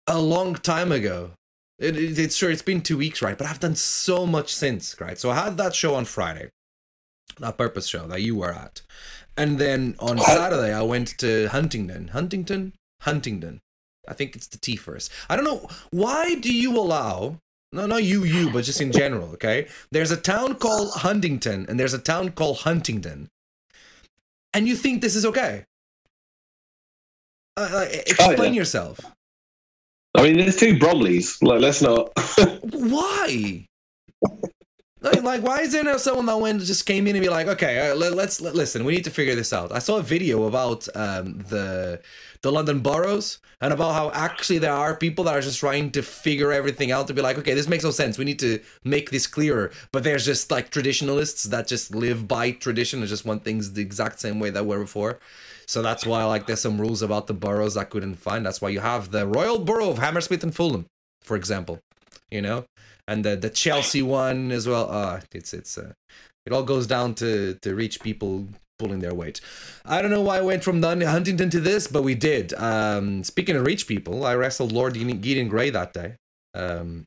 a 0.07 0.21
long 0.21 0.55
time 0.55 0.93
ago. 0.93 1.31
It, 1.79 1.97
it, 1.97 2.19
it's 2.19 2.37
sure 2.37 2.51
it's 2.51 2.61
been 2.63 2.83
two 2.83 2.99
weeks, 2.99 3.23
right? 3.23 3.39
But 3.39 3.47
I've 3.47 3.61
done 3.61 3.75
so 3.75 4.27
much 4.27 4.55
since, 4.55 5.01
right? 5.01 5.19
So 5.19 5.31
I 5.31 5.37
had 5.37 5.57
that 5.57 5.75
show 5.75 5.95
on 5.95 6.05
Friday, 6.05 6.51
that 7.39 7.57
purpose 7.57 7.87
show 7.87 8.07
that 8.07 8.21
you 8.21 8.37
were 8.37 8.53
at, 8.53 8.83
and 9.35 9.59
then 9.59 9.97
on 9.99 10.19
Saturday 10.19 10.75
I 10.75 10.83
went 10.83 11.17
to 11.19 11.49
Huntington, 11.49 12.09
Huntington, 12.09 12.75
Huntington. 13.01 13.61
I 14.09 14.15
think 14.15 14.35
it's 14.35 14.47
the 14.47 14.59
T 14.59 14.77
first. 14.77 15.13
I 15.29 15.37
don't 15.37 15.45
know 15.45 15.69
why 15.91 16.35
do 16.35 16.53
you 16.53 16.77
allow. 16.77 17.37
No, 17.73 17.87
not 17.87 18.03
you, 18.03 18.25
you, 18.25 18.51
but 18.51 18.65
just 18.65 18.81
in 18.81 18.91
general. 18.91 19.31
Okay, 19.35 19.69
there's 19.93 20.11
a 20.11 20.17
town 20.17 20.57
called 20.57 20.91
Huntington, 20.93 21.67
and 21.69 21.79
there's 21.79 21.95
a 21.95 21.99
town 21.99 22.33
called 22.33 22.59
Huntington, 22.59 23.29
and 24.53 24.67
you 24.67 24.75
think 24.75 25.01
this 25.01 25.15
is 25.15 25.25
okay? 25.25 25.65
Uh, 27.57 27.69
uh, 27.73 27.87
explain 28.07 28.55
yourself. 28.55 29.01
I 30.17 30.23
mean, 30.23 30.39
there's 30.39 30.57
two 30.57 30.79
Bromleys. 30.79 31.43
Like, 31.43 31.61
let's 31.61 31.83
not. 31.83 32.11
Why? 32.73 33.67
Like, 35.01 35.23
like, 35.23 35.43
why 35.43 35.61
is 35.61 35.73
there 35.73 35.85
no 35.85 35.97
someone 35.97 36.27
that 36.27 36.39
went 36.39 36.63
just 36.63 36.87
came 36.87 37.07
in 37.07 37.17
and 37.17 37.23
be 37.23 37.29
like, 37.29 37.47
okay, 37.47 37.93
let, 37.93 38.15
let's 38.15 38.41
let, 38.41 38.55
listen. 38.55 38.85
We 38.85 38.95
need 38.95 39.05
to 39.05 39.11
figure 39.11 39.35
this 39.35 39.53
out. 39.53 39.73
I 39.73 39.79
saw 39.79 39.99
a 39.99 40.03
video 40.03 40.45
about 40.45 40.89
um, 40.95 41.39
the 41.49 42.01
the 42.43 42.51
London 42.51 42.81
boroughs 42.81 43.39
and 43.61 43.73
about 43.73 43.93
how 43.93 44.11
actually 44.13 44.59
there 44.59 44.73
are 44.73 44.97
people 44.97 45.25
that 45.25 45.35
are 45.35 45.41
just 45.41 45.61
trying 45.61 45.91
to 45.91 46.03
figure 46.03 46.53
everything 46.53 46.91
out 46.91 47.07
to 47.09 47.15
be 47.15 47.21
like, 47.21 47.37
okay, 47.39 47.53
this 47.53 47.69
makes 47.69 47.85
no 47.85 47.91
sense. 47.91 48.17
We 48.17 48.25
need 48.25 48.39
to 48.39 48.61
make 48.85 49.11
this 49.11 49.27
clearer. 49.27 49.71
But 49.93 50.05
there's 50.05 50.25
just 50.25 50.51
like 50.51 50.71
traditionalists 50.71 51.45
that 51.45 51.67
just 51.67 51.95
live 51.95 52.27
by 52.27 52.53
tradition 52.53 53.01
and 53.01 53.09
just 53.09 53.27
want 53.27 53.45
things 53.45 53.73
the 53.73 53.83
exact 53.83 54.21
same 54.21 54.41
way 54.41 54.51
that 54.51 54.65
were 54.65 54.81
before. 54.81 55.21
So 55.67 55.83
that's 55.83 56.07
why 56.07 56.25
like 56.25 56.47
there's 56.47 56.61
some 56.61 56.81
rules 56.81 57.03
about 57.03 57.27
the 57.27 57.35
boroughs 57.35 57.77
I 57.77 57.85
couldn't 57.85 58.17
find. 58.17 58.45
That's 58.45 58.61
why 58.61 58.71
you 58.71 58.81
have 58.81 59.11
the 59.11 59.27
Royal 59.27 59.59
Borough 59.59 59.91
of 59.91 59.99
Hammersmith 59.99 60.43
and 60.43 60.55
Fulham, 60.55 60.87
for 61.21 61.37
example. 61.37 61.81
You 62.31 62.43
know, 62.43 62.65
and 63.09 63.25
the 63.25 63.37
the 63.37 63.51
Chelsea 63.51 64.03
one 64.03 64.53
as 64.53 64.67
well. 64.67 64.91
Uh 64.91 65.21
it's 65.33 65.53
it's 65.53 65.79
uh, 65.79 65.93
it 66.47 66.53
all 66.53 66.63
goes 66.63 66.87
down 66.87 67.15
to 67.17 67.55
to 67.63 67.75
rich 67.75 68.01
people 68.01 68.49
pulling 68.79 69.01
their 69.01 69.15
weight. 69.15 69.41
I 69.85 70.01
don't 70.01 70.11
know 70.11 70.23
why 70.23 70.39
I 70.39 70.41
went 70.41 70.65
from 70.65 70.83
Huntington 70.83 71.51
to 71.51 71.61
this, 71.61 71.87
but 71.87 72.03
we 72.03 72.15
did. 72.15 72.55
Um, 72.55 73.23
speaking 73.23 73.55
of 73.55 73.67
rich 73.67 73.87
people, 73.87 74.25
I 74.25 74.35
wrestled 74.35 74.73
Lord 74.73 74.95
Gideon 74.95 75.49
Grey 75.49 75.71
that 75.71 75.93
day. 75.93 76.17
Um, 76.55 77.05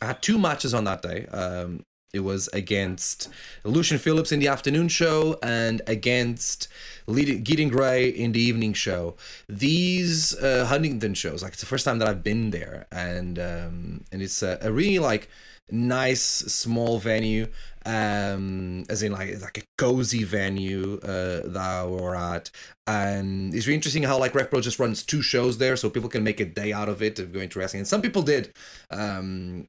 I 0.00 0.06
had 0.06 0.22
two 0.22 0.38
matches 0.38 0.74
on 0.74 0.84
that 0.84 1.02
day. 1.02 1.26
Um, 1.26 1.82
it 2.12 2.20
was 2.20 2.48
against 2.54 3.28
Lucian 3.64 3.98
Phillips 3.98 4.32
in 4.32 4.40
the 4.40 4.48
afternoon 4.48 4.88
show 4.88 5.38
and 5.42 5.82
against 5.86 6.68
Gideon 7.06 7.68
Grey 7.68 8.08
in 8.08 8.32
the 8.32 8.40
evening 8.40 8.72
show. 8.72 9.16
These 9.48 10.36
uh, 10.36 10.66
Huntington 10.66 11.14
shows, 11.14 11.42
like 11.42 11.52
it's 11.52 11.60
the 11.60 11.66
first 11.66 11.84
time 11.84 11.98
that 11.98 12.08
I've 12.08 12.22
been 12.22 12.50
there, 12.50 12.86
and 12.90 13.38
um, 13.38 14.04
and 14.12 14.22
it's 14.22 14.42
a, 14.42 14.58
a 14.60 14.72
really 14.72 14.98
like 14.98 15.28
nice 15.70 16.20
small 16.20 16.98
venue 17.00 17.48
um 17.86 18.84
as 18.88 19.02
in 19.02 19.10
like 19.12 19.40
like 19.40 19.58
a 19.58 19.62
cozy 19.78 20.22
venue 20.24 20.98
uh 21.02 21.40
that 21.44 21.88
we're 21.88 22.14
at. 22.14 22.50
And 22.86 23.54
it's 23.54 23.66
really 23.66 23.76
interesting 23.76 24.04
how 24.04 24.18
like 24.18 24.32
RevPro 24.32 24.62
just 24.62 24.78
runs 24.78 25.02
two 25.02 25.22
shows 25.22 25.58
there 25.58 25.76
so 25.76 25.90
people 25.90 26.08
can 26.08 26.24
make 26.24 26.40
a 26.40 26.44
day 26.44 26.72
out 26.72 26.88
of 26.88 27.02
it 27.02 27.18
of 27.18 27.32
going 27.32 27.48
to 27.48 27.58
wrestling. 27.58 27.80
And 27.80 27.88
some 27.88 28.02
people 28.02 28.22
did 28.22 28.52
um 28.90 29.68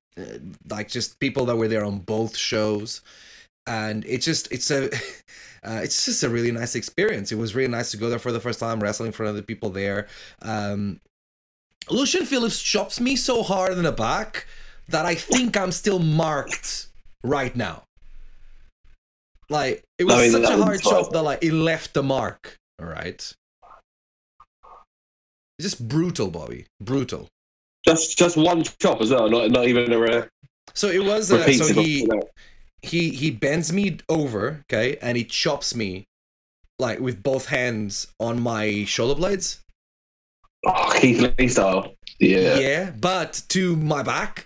like 0.70 0.90
just 0.90 1.20
people 1.20 1.46
that 1.46 1.56
were 1.56 1.68
there 1.68 1.86
on 1.86 2.00
both 2.00 2.36
shows 2.36 3.02
and 3.68 4.06
it's 4.06 4.26
just 4.26 4.52
it's 4.52 4.72
a 4.72 4.86
uh, 5.64 5.82
it's 5.84 6.06
just 6.06 6.24
a 6.24 6.30
really 6.30 6.52
nice 6.52 6.76
experience. 6.76 7.32
It 7.32 7.38
was 7.38 7.54
really 7.54 7.70
nice 7.70 7.92
to 7.92 7.98
go 7.98 8.10
there 8.10 8.20
for 8.20 8.32
the 8.32 8.40
first 8.40 8.60
time 8.60 8.80
wrestling 8.80 9.08
in 9.08 9.14
front 9.14 9.30
of 9.30 9.36
the 9.36 9.44
people 9.44 9.70
there. 9.70 10.08
Um 10.42 11.00
lucian 11.90 12.26
phillips 12.26 12.62
chops 12.62 13.00
me 13.00 13.16
so 13.16 13.42
hard 13.42 13.72
in 13.72 13.82
the 13.82 13.94
back 13.94 14.46
that 14.90 15.06
i 15.06 15.16
think 15.16 15.56
i'm 15.56 15.72
still 15.72 16.00
marked 16.00 16.88
right 17.24 17.56
now. 17.56 17.84
Like 19.50 19.84
it 19.98 20.04
was 20.04 20.16
I 20.16 20.22
mean, 20.24 20.32
such 20.32 20.44
a 20.44 20.62
hard 20.62 20.82
chop 20.82 21.12
that 21.12 21.22
like 21.22 21.44
it 21.44 21.54
left 21.54 21.94
the 21.94 22.04
mark 22.04 22.58
all 22.80 22.88
right? 22.88 23.16
It's 23.16 23.36
just 25.62 25.88
brutal 25.88 26.30
bobby 26.30 26.66
brutal. 26.82 27.30
Just 27.86 28.18
just 28.18 28.36
one 28.36 28.64
chop 28.80 29.02
as 29.02 29.12
well, 29.12 29.30
not 29.30 29.52
not 29.52 29.68
even 29.68 29.92
a 29.94 30.00
re- 30.00 30.28
so 30.74 30.90
it 30.90 31.04
was 31.04 31.32
uh, 31.32 31.44
so 31.54 31.74
he. 31.82 32.08
He 32.82 33.10
he 33.12 33.32
bends 33.32 33.72
me 33.74 33.98
over, 34.10 34.63
okay, 34.72 34.98
and 35.02 35.18
he 35.18 35.24
chops 35.24 35.76
me 35.76 36.06
like 36.80 37.00
with 37.00 37.24
both 37.24 37.48
hands 37.48 38.08
on 38.20 38.42
my 38.42 38.84
shoulder 38.86 39.16
blades. 39.16 39.62
Oh, 40.66 40.94
Keith 41.00 41.34
Lee 41.38 41.48
style. 41.48 41.94
Yeah. 42.20 42.60
Yeah, 42.60 42.92
but 42.92 43.44
to 43.50 43.76
my 43.76 44.04
back. 44.04 44.46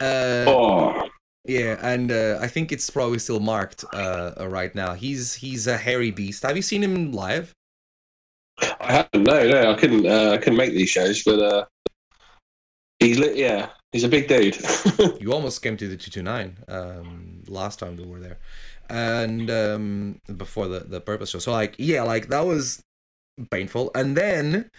Uh, 0.00 0.44
Oh, 0.46 1.08
yeah, 1.44 1.78
and 1.82 2.12
uh, 2.12 2.38
I 2.40 2.46
think 2.46 2.70
it's 2.72 2.88
probably 2.90 3.18
still 3.18 3.40
marked 3.40 3.84
uh, 3.92 4.32
uh, 4.40 4.48
right 4.48 4.74
now. 4.74 4.94
He's 4.94 5.34
he's 5.34 5.66
a 5.66 5.76
hairy 5.76 6.10
beast. 6.10 6.42
Have 6.42 6.56
you 6.56 6.62
seen 6.62 6.82
him 6.82 7.12
live? 7.12 7.52
I 8.80 8.92
haven't. 8.92 9.24
No, 9.24 9.48
no, 9.48 9.72
I 9.72 9.74
couldn't. 9.74 10.06
Uh, 10.06 10.32
I 10.32 10.36
couldn't 10.36 10.58
make 10.58 10.72
these 10.72 10.90
shows, 10.90 11.22
but 11.24 11.40
uh, 11.40 11.64
he's 13.00 13.18
lit. 13.18 13.36
Yeah, 13.36 13.70
he's 13.92 14.04
a 14.04 14.08
big 14.08 14.28
dude. 14.28 14.58
You 15.20 15.32
almost 15.32 15.62
came 15.62 15.76
to 15.76 15.88
the 15.88 15.96
two 15.96 16.10
two 16.10 16.22
nine 16.22 16.56
um, 16.68 17.42
last 17.48 17.78
time 17.78 17.96
we 17.96 18.04
were 18.04 18.20
there, 18.20 18.38
and 18.88 19.50
um, 19.50 20.20
before 20.36 20.68
the 20.68 20.80
the 20.80 21.00
purpose 21.00 21.30
show. 21.30 21.38
So 21.38 21.52
like, 21.52 21.74
yeah, 21.78 22.02
like 22.02 22.28
that 22.28 22.46
was 22.46 22.82
painful, 23.50 23.90
and 23.94 24.16
then 24.16 24.70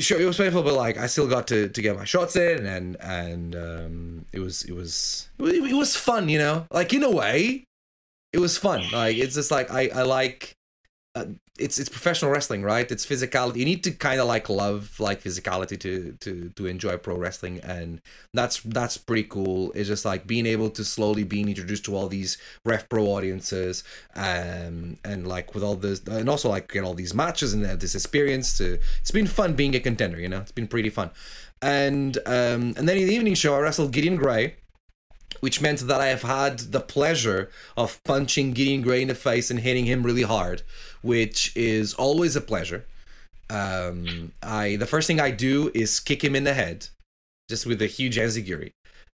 sure 0.00 0.20
it 0.20 0.26
was 0.26 0.36
painful, 0.36 0.62
but 0.62 0.74
like 0.74 0.98
I 0.98 1.06
still 1.06 1.28
got 1.28 1.46
to 1.48 1.68
to 1.68 1.82
get 1.82 1.96
my 1.96 2.04
shots 2.04 2.36
in, 2.36 2.66
and 2.66 2.96
and 3.00 3.56
um, 3.56 4.26
it 4.32 4.40
was 4.40 4.64
it 4.64 4.72
was 4.72 5.28
it 5.38 5.42
was- 5.42 5.54
it 5.54 5.74
was 5.74 5.96
fun, 5.96 6.28
you 6.28 6.38
know, 6.38 6.66
like 6.70 6.92
in 6.92 7.02
a 7.02 7.10
way, 7.10 7.64
it 8.32 8.38
was 8.38 8.58
fun. 8.58 8.84
Like 8.92 9.16
it's 9.16 9.34
just 9.34 9.50
like 9.50 9.70
I 9.70 9.88
I 9.94 10.02
like. 10.02 10.54
Uh, 11.14 11.26
it's 11.62 11.78
it's 11.78 11.88
professional 11.88 12.30
wrestling, 12.30 12.62
right? 12.62 12.90
It's 12.90 13.06
physicality. 13.06 13.56
You 13.56 13.64
need 13.64 13.84
to 13.84 13.92
kind 13.92 14.20
of 14.20 14.26
like 14.26 14.48
love 14.48 14.98
like 14.98 15.22
physicality 15.22 15.78
to 15.80 16.16
to 16.20 16.50
to 16.50 16.66
enjoy 16.66 16.96
pro 16.96 17.16
wrestling, 17.16 17.60
and 17.60 18.00
that's 18.34 18.60
that's 18.60 18.98
pretty 18.98 19.24
cool. 19.24 19.72
It's 19.74 19.88
just 19.88 20.04
like 20.04 20.26
being 20.26 20.46
able 20.46 20.70
to 20.70 20.84
slowly 20.84 21.24
being 21.24 21.48
introduced 21.48 21.84
to 21.86 21.96
all 21.96 22.08
these 22.08 22.36
RevPro 22.66 23.06
audiences, 23.06 23.84
um, 24.14 24.96
and 25.04 25.26
like 25.26 25.54
with 25.54 25.62
all 25.62 25.76
this, 25.76 26.00
and 26.00 26.28
also 26.28 26.48
like 26.48 26.70
get 26.70 26.84
all 26.84 26.94
these 26.94 27.14
matches 27.14 27.54
and 27.54 27.64
this 27.64 27.94
experience. 27.94 28.58
To 28.58 28.78
it's 29.00 29.10
been 29.10 29.26
fun 29.26 29.54
being 29.54 29.74
a 29.74 29.80
contender. 29.80 30.20
You 30.20 30.28
know, 30.28 30.40
it's 30.40 30.52
been 30.52 30.68
pretty 30.68 30.90
fun. 30.90 31.10
And 31.62 32.18
um, 32.26 32.74
and 32.76 32.88
then 32.88 32.96
in 32.96 33.06
the 33.06 33.14
evening 33.14 33.34
show, 33.34 33.54
I 33.54 33.60
wrestled 33.60 33.92
Gideon 33.92 34.16
Grey, 34.16 34.56
which 35.42 35.60
meant 35.60 35.80
that 35.80 36.00
I 36.00 36.06
have 36.06 36.22
had 36.22 36.60
the 36.70 36.80
pleasure 36.80 37.50
of 37.76 38.00
punching 38.04 38.52
Gideon 38.52 38.80
Grey 38.80 39.02
in 39.02 39.08
the 39.08 39.14
face 39.16 39.50
and 39.50 39.58
hitting 39.58 39.86
him 39.86 40.04
really 40.04 40.22
hard, 40.22 40.62
which 41.02 41.52
is 41.56 41.94
always 41.94 42.36
a 42.36 42.40
pleasure. 42.40 42.86
Um, 43.50 44.32
I 44.40 44.76
the 44.76 44.86
first 44.86 45.08
thing 45.08 45.20
I 45.20 45.32
do 45.32 45.72
is 45.74 45.98
kick 45.98 46.22
him 46.22 46.36
in 46.36 46.44
the 46.44 46.54
head, 46.54 46.86
just 47.50 47.66
with 47.66 47.82
a 47.82 47.88
huge 47.88 48.16
enziguri. 48.16 48.70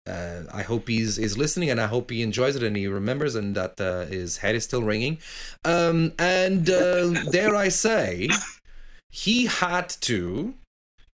Uh, 0.06 0.44
I 0.52 0.62
hope 0.62 0.86
he's 0.86 1.18
is 1.18 1.36
listening 1.36 1.70
and 1.70 1.80
I 1.80 1.86
hope 1.86 2.10
he 2.10 2.22
enjoys 2.22 2.54
it 2.54 2.62
and 2.62 2.76
he 2.76 2.86
remembers 2.86 3.34
and 3.34 3.56
that 3.56 3.80
uh, 3.80 4.06
his 4.06 4.38
head 4.38 4.54
is 4.54 4.62
still 4.62 4.84
ringing. 4.84 5.18
Um, 5.64 6.12
and 6.20 6.70
uh, 6.70 7.10
dare 7.32 7.56
I 7.56 7.68
say, 7.68 8.28
he 9.10 9.46
had 9.46 9.88
to 10.02 10.54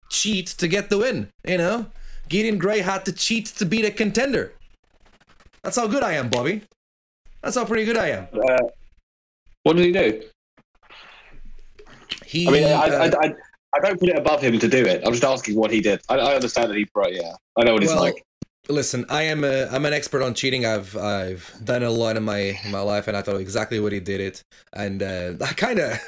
cheat 0.10 0.48
to 0.48 0.68
get 0.68 0.90
the 0.90 0.98
win. 0.98 1.30
You 1.46 1.60
know, 1.60 1.86
Gideon 2.28 2.58
Grey 2.58 2.82
had 2.82 3.06
to 3.06 3.14
cheat 3.14 3.46
to 3.58 3.66
beat 3.66 3.86
a 3.86 3.92
contender. 3.92 4.54
That's 5.68 5.76
how 5.76 5.86
good 5.86 6.02
I 6.02 6.14
am, 6.14 6.30
Bobby. 6.30 6.62
That's 7.44 7.58
how 7.58 7.66
pretty 7.66 7.84
good 7.84 7.98
I 7.98 8.08
am. 8.12 8.28
what 9.64 9.76
did 9.76 9.86
he 9.86 9.92
do? 9.92 10.24
He, 12.26 12.48
I 12.48 12.52
mean, 12.52 12.64
I, 12.64 12.70
uh, 12.70 13.12
I, 13.22 13.28
I, 13.28 13.34
I 13.76 13.80
don't 13.82 14.00
put 14.00 14.08
it 14.08 14.18
above 14.18 14.42
him 14.42 14.58
to 14.60 14.68
do 14.70 14.86
it. 14.86 15.04
I'm 15.06 15.12
just 15.12 15.26
asking 15.26 15.58
what 15.58 15.70
he 15.70 15.82
did. 15.82 16.00
I, 16.08 16.20
I 16.20 16.36
understand 16.36 16.72
that 16.72 16.78
he 16.78 16.86
brought. 16.94 17.14
Yeah, 17.14 17.34
I 17.58 17.66
know 17.66 17.74
what 17.74 17.84
it's 17.84 17.92
Well, 17.92 18.02
like. 18.02 18.24
Listen, 18.70 19.06
I 19.10 19.24
am 19.24 19.44
a 19.44 19.66
I'm 19.66 19.86
an 19.86 19.92
expert 19.92 20.24
on 20.24 20.36
cheating. 20.36 20.66
I've 20.66 20.96
I've 20.96 21.54
done 21.62 21.84
a 21.84 21.92
lot 21.92 22.16
in 22.16 22.24
my 22.24 22.58
in 22.64 22.72
my 22.72 22.80
life, 22.80 23.10
and 23.10 23.18
I 23.18 23.22
thought 23.22 23.36
exactly 23.36 23.82
what 23.82 23.92
he 23.92 24.00
did 24.00 24.22
it, 24.22 24.44
and 24.72 25.04
uh, 25.04 25.34
I 25.42 25.52
kind 25.52 25.80
of. 25.80 26.00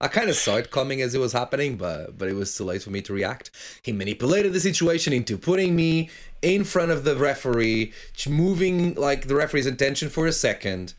I 0.00 0.08
kind 0.08 0.28
of 0.28 0.36
saw 0.36 0.56
it 0.56 0.70
coming 0.70 1.00
as 1.00 1.14
it 1.14 1.20
was 1.20 1.32
happening, 1.32 1.76
but 1.76 2.18
but 2.18 2.28
it 2.28 2.34
was 2.34 2.56
too 2.56 2.64
late 2.64 2.82
for 2.82 2.90
me 2.90 3.02
to 3.02 3.12
react. 3.12 3.50
He 3.82 3.92
manipulated 3.92 4.52
the 4.52 4.60
situation 4.60 5.12
into 5.12 5.38
putting 5.38 5.76
me 5.76 6.10
in 6.42 6.64
front 6.64 6.90
of 6.90 7.04
the 7.04 7.16
referee, 7.16 7.92
moving 8.28 8.94
like 8.94 9.28
the 9.28 9.36
referee's 9.36 9.66
attention 9.66 10.08
for 10.08 10.26
a 10.26 10.32
second, 10.32 10.94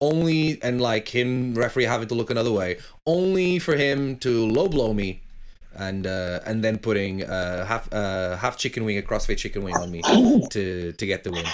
only 0.00 0.62
and 0.62 0.80
like 0.80 1.08
him 1.08 1.54
referee 1.54 1.84
having 1.84 2.08
to 2.08 2.14
look 2.14 2.30
another 2.30 2.52
way, 2.52 2.78
only 3.06 3.58
for 3.58 3.76
him 3.76 4.16
to 4.18 4.46
low 4.46 4.68
blow 4.68 4.92
me 4.92 5.22
and 5.74 6.06
uh, 6.06 6.40
and 6.44 6.62
then 6.62 6.78
putting 6.78 7.24
uh, 7.24 7.64
half 7.64 7.92
uh, 7.92 8.36
half 8.36 8.56
chicken 8.56 8.84
wing, 8.84 8.98
a 8.98 9.02
crossface 9.02 9.38
chicken 9.38 9.62
wing 9.62 9.76
on 9.76 9.90
me 9.90 10.02
to 10.50 10.92
to 10.92 11.06
get 11.06 11.24
the 11.24 11.30
win. 11.30 11.46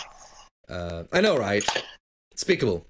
Uh, 0.68 1.04
I 1.12 1.20
know, 1.20 1.36
right? 1.36 1.64
Despicable. 2.32 2.86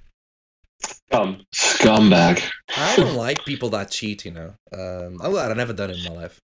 Scum. 0.80 1.44
Scumbag. 1.54 2.48
I 2.76 2.96
don't 2.96 3.16
like 3.16 3.44
people 3.44 3.70
that 3.70 3.90
cheat. 3.90 4.24
You 4.24 4.32
know, 4.32 4.54
um, 4.72 5.18
I'm 5.22 5.30
glad 5.30 5.50
I 5.50 5.54
never 5.54 5.72
done 5.72 5.90
it 5.90 5.98
in 5.98 6.04
my 6.04 6.22
life. 6.22 6.40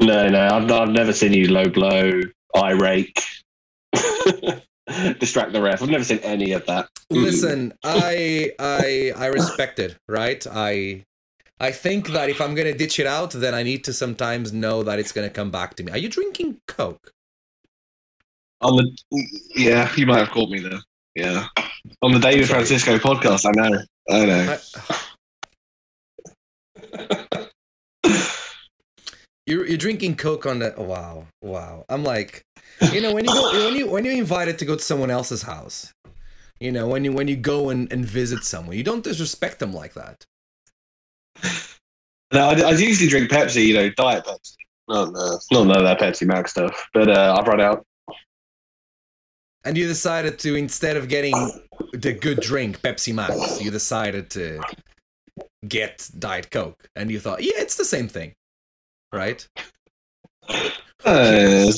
No, 0.00 0.28
no, 0.28 0.48
I've, 0.48 0.70
I've 0.70 0.88
never 0.88 1.12
seen 1.12 1.32
you 1.32 1.48
low 1.48 1.68
blow, 1.68 2.20
eye 2.56 2.72
rake, 2.72 3.20
distract 5.18 5.52
the 5.52 5.62
ref. 5.62 5.82
I've 5.82 5.90
never 5.90 6.04
seen 6.04 6.18
any 6.18 6.52
of 6.52 6.66
that. 6.66 6.88
Listen, 7.10 7.72
I 7.84 8.52
I 8.58 9.12
I 9.16 9.26
respect 9.26 9.78
it, 9.78 9.96
right? 10.08 10.44
I 10.50 11.04
I 11.60 11.70
think 11.70 12.08
that 12.08 12.28
if 12.28 12.40
I'm 12.40 12.54
gonna 12.54 12.76
ditch 12.76 12.98
it 12.98 13.06
out, 13.06 13.30
then 13.30 13.54
I 13.54 13.62
need 13.62 13.84
to 13.84 13.92
sometimes 13.92 14.52
know 14.52 14.82
that 14.82 14.98
it's 14.98 15.12
gonna 15.12 15.30
come 15.30 15.50
back 15.50 15.76
to 15.76 15.84
me. 15.84 15.92
Are 15.92 15.98
you 15.98 16.08
drinking 16.08 16.60
Coke? 16.66 17.12
On 18.60 18.76
the 18.76 19.26
yeah, 19.54 19.92
you 19.96 20.06
might 20.06 20.18
have 20.18 20.30
caught 20.30 20.50
me 20.50 20.58
there. 20.58 20.80
Yeah, 21.14 21.46
on 22.02 22.12
the 22.12 22.18
David. 22.18 22.48
Francisco 22.48 22.98
podcast. 22.98 23.46
I 23.46 23.52
know. 23.52 23.82
I 24.10 24.24
know. 24.24 24.58
I, 26.94 27.48
you're 29.46 29.66
you're 29.66 29.78
drinking 29.78 30.16
Coke 30.16 30.46
on 30.46 30.58
the 30.58 30.74
wow 30.76 31.26
wow. 31.42 31.84
I'm 31.88 32.04
like, 32.04 32.44
you 32.92 33.00
know, 33.00 33.14
when 33.14 33.24
you 33.24 33.32
go 33.32 33.64
when 33.66 33.76
you 33.76 33.90
when 33.90 34.04
you're 34.04 34.14
invited 34.14 34.58
to 34.58 34.64
go 34.64 34.76
to 34.76 34.82
someone 34.82 35.10
else's 35.10 35.42
house, 35.42 35.92
you 36.60 36.72
know, 36.72 36.88
when 36.88 37.04
you 37.04 37.12
when 37.12 37.28
you 37.28 37.36
go 37.36 37.70
and, 37.70 37.92
and 37.92 38.04
visit 38.04 38.44
someone, 38.44 38.76
you 38.76 38.84
don't 38.84 39.04
disrespect 39.04 39.58
them 39.58 39.72
like 39.72 39.94
that. 39.94 40.24
No, 42.32 42.48
I, 42.48 42.60
I 42.60 42.70
usually 42.72 43.08
drink 43.08 43.30
Pepsi. 43.30 43.66
You 43.66 43.74
know, 43.74 43.90
Diet 43.90 44.24
Pepsi. 44.24 44.54
Not 44.88 45.12
no, 45.12 45.38
not 45.52 45.66
none 45.66 45.76
of 45.78 45.84
that 45.84 46.00
Pepsi 46.00 46.26
Max 46.26 46.50
stuff. 46.50 46.88
But 46.92 47.08
uh, 47.08 47.36
I've 47.38 47.46
run 47.46 47.60
out. 47.60 47.86
And 49.64 49.78
you 49.78 49.86
decided 49.86 50.38
to 50.40 50.54
instead 50.54 50.96
of 50.96 51.08
getting 51.08 51.34
the 51.92 52.12
good 52.12 52.40
drink 52.40 52.80
Pepsi 52.82 53.14
Max, 53.14 53.62
you 53.62 53.70
decided 53.70 54.30
to 54.30 54.60
get 55.66 56.10
Diet 56.18 56.50
Coke, 56.50 56.88
and 56.94 57.10
you 57.10 57.18
thought, 57.18 57.42
yeah, 57.42 57.54
it's 57.56 57.76
the 57.76 57.84
same 57.84 58.08
thing, 58.08 58.32
right? 59.12 59.46
Uh, 61.04 61.72